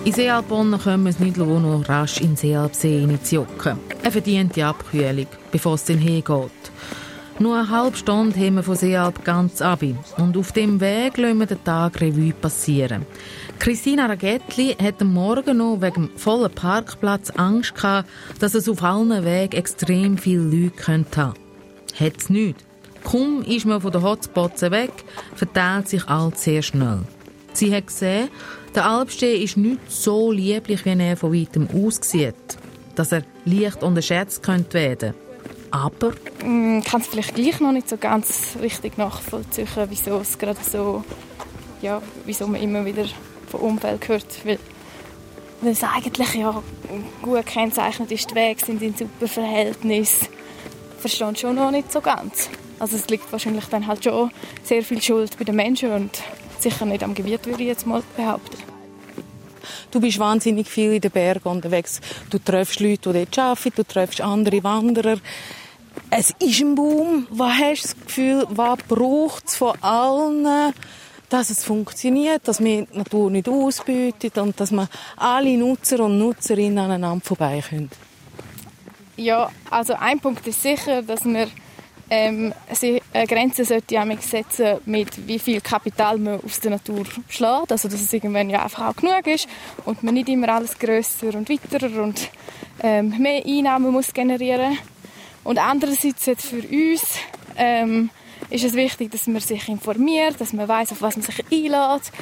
[0.05, 3.79] In Sealbonn können wir es nicht lassen, noch rasch in zu jucken.
[4.03, 6.51] Eine verdiente Abkühlung, bevor es dann hingeht.
[7.39, 9.83] Nur eine halbe Stunde haben wir von Sealb ganz ab.
[10.19, 13.07] Und auf dem Weg lassen wir den Tag Revue passieren.
[13.59, 18.83] Christina Ragettli hat am Morgen noch wegen dem vollen Parkplatz Angst gehabt, dass es auf
[18.83, 21.33] allen Wegen extrem viele Leute haben könnte.
[21.99, 22.59] Hat es nicht.
[23.05, 24.93] Kaum ist man von den Hotspots weg,
[25.35, 27.01] verteilt sich alles sehr schnell.
[27.55, 28.29] Sie hat gesehen,
[28.75, 32.35] der Alpstee ist nicht so lieblich, wie er von weitem aussieht,
[32.95, 35.14] dass er leicht unterschätzt könnte werden.
[35.70, 36.12] Aber...
[36.45, 40.59] Mm, ich kann es vielleicht gleich noch nicht so ganz richtig nachvollziehen, wieso es gerade
[40.62, 41.05] so...
[41.83, 43.05] Ja, wieso man immer wieder
[43.49, 44.59] vom Umfeld hört, weil,
[45.61, 46.62] weil es eigentlich ja
[47.20, 50.31] gut kennzeichnet ist, die Wege sind in super Verhältnis.
[50.99, 52.49] Verstehe schon noch nicht so ganz.
[52.79, 54.31] Also es liegt wahrscheinlich dann halt schon
[54.62, 56.22] sehr viel Schuld bei den Menschen und
[56.65, 58.59] sicher nicht am Gebiet, würde ich jetzt mal behaupten.
[59.91, 62.01] Du bist wahnsinnig viel in den Bergen unterwegs.
[62.31, 65.19] Du triffst Leute, die dort arbeiten, du triffst andere Wanderer.
[66.11, 67.27] Es ist ein Boom.
[67.31, 70.75] Was hast du das Gefühl, was braucht es von allen,
[71.29, 76.19] dass es funktioniert, dass wir die Natur nicht ausbeutet und dass wir alle Nutzer und
[76.19, 77.91] Nutzerinnen aneinander vorbei können?
[79.17, 81.47] Ja, also ein Punkt ist sicher, dass wir
[82.11, 82.53] ähm,
[83.13, 87.89] eine Grenze sollte ja setzen mit wie viel Kapital man aus der Natur schlägt, also
[87.89, 89.49] dass es irgendwann ja einfach auch genug ist
[89.85, 92.31] und man nicht immer alles größer und weiter und
[92.83, 94.79] ähm, mehr Einnahmen muss generieren.
[95.45, 97.03] Und andererseits jetzt für uns
[97.57, 98.11] ähm,
[98.51, 102.13] ist es wichtig, dass man sich informiert, dass man weiß, auf was man sich einlädt,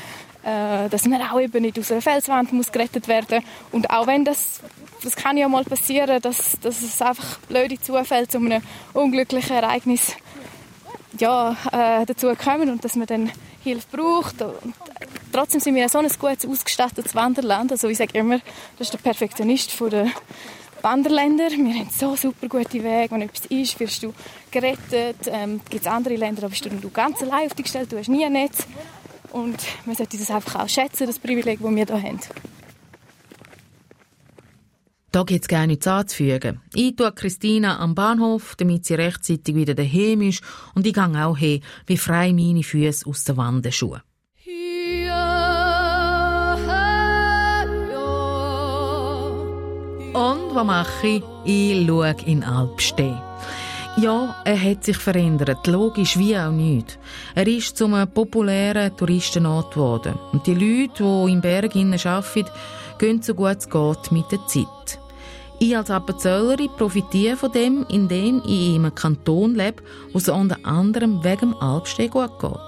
[0.45, 3.45] äh, dass man auch eben nicht aus einer Felswand muss gerettet werden.
[3.71, 4.61] Und auch wenn das
[5.03, 10.15] das kann ja mal passieren, dass, dass es einfach blöde Zufälle zu einem unglücklichen Ereignis
[11.19, 13.31] ja, äh, dazu kommen und dass man dann
[13.63, 14.41] Hilfe braucht.
[14.43, 14.75] Und
[15.33, 17.73] trotzdem sind wir so ein gut ausgestattetes Wanderland.
[17.73, 18.39] Also ich sage immer,
[18.79, 20.07] das ist der Perfektionist der
[20.83, 21.51] Wanderländer.
[21.51, 23.11] Wir haben so super gute Wege.
[23.11, 24.13] Wenn etwas ist, wirst du
[24.51, 25.17] gerettet.
[25.27, 27.99] Ähm, gibt es andere Länder, da bist du, du ganz allein auf dich gestellt, du
[27.99, 28.67] hast nie ein Netz.
[29.31, 32.21] Und man sollte das einfach auch schätzen, das Privileg, das wir hier haben.
[35.13, 36.63] Da gibt's gar nichts anzufügen.
[36.75, 40.43] Ich tue Christina am Bahnhof, damit sie rechtzeitig wieder daheim ist
[40.75, 44.01] und ich gehe auch hin, wie frei meine Füße aus den Wandenschuhen.
[50.15, 51.23] Und was mache ich?
[51.45, 53.15] Ich schaue in Alpstee.
[53.99, 56.99] Ja, er hat sich verändert, logisch wie auch nicht.
[57.35, 60.19] Er ist zum populären Touristenort geworden.
[60.33, 62.51] Und die Leute, die im Berg arbeiten,
[62.99, 65.02] gehen so gut es geht mit der Zeit.
[65.63, 69.81] Ich als Appenzellerin profitiere von dem, indem ich in einem Kanton lebe,
[70.13, 72.59] wo es unter anderem wegen dem Alpsteg gut geht.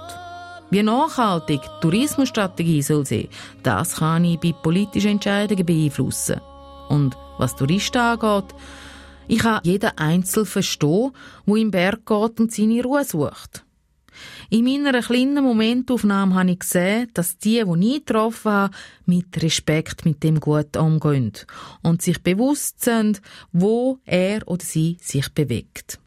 [0.70, 3.26] Wie nachhaltig die Tourismusstrategie soll sein,
[3.64, 6.40] das kann ich bei politischen Entscheidungen beeinflussen.
[6.88, 8.54] Und was Touristen angeht,
[9.26, 11.10] ich kann jeden Einzel verstehen,
[11.48, 13.64] der im Berg geht und seine Ruhe sucht.
[14.50, 20.04] In meiner kleinen Momentaufnahme habe ich gesehen, dass die, die ich getroffen habe, mit Respekt
[20.04, 21.32] mit dem gut umgehen
[21.82, 23.20] und sich bewusst sind,
[23.52, 25.98] wo er oder sie sich bewegt.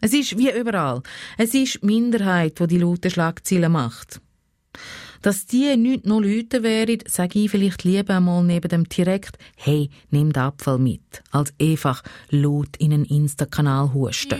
[0.00, 1.02] Es ist wie überall.
[1.36, 4.20] Es ist die Minderheit, die die lauten Schlagzeilen macht.
[5.22, 9.90] Dass die nicht noch Leute wären, sage ich vielleicht lieber einmal neben dem direkt, hey,
[10.10, 14.38] nimm den Abfall mit, als einfach laut in einen Insta-Kanal husten.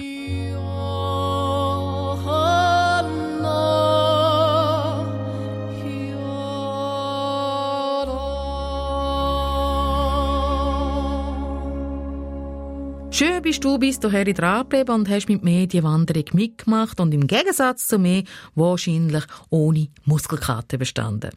[13.10, 17.14] Schön bist du bis dahin dran geblieben und hast mit mir die Wanderung mitgemacht und
[17.14, 18.22] im Gegensatz zu mir
[18.54, 21.30] wahrscheinlich ohne Muskelkater bestanden.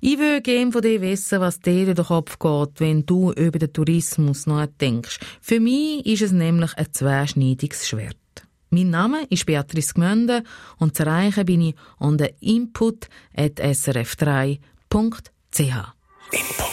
[0.00, 3.58] Ich würde gerne von dir wissen, was dir durch den Kopf geht, wenn du über
[3.58, 5.18] den Tourismus nachdenkst.
[5.40, 8.16] Für mich ist es nämlich ein zweischneidiges Schwert.
[8.70, 10.42] Mein Name ist Beatrice Gmünde
[10.78, 14.58] und zu erreichen bin ich unter input.srf3.ch.
[16.32, 16.69] Input.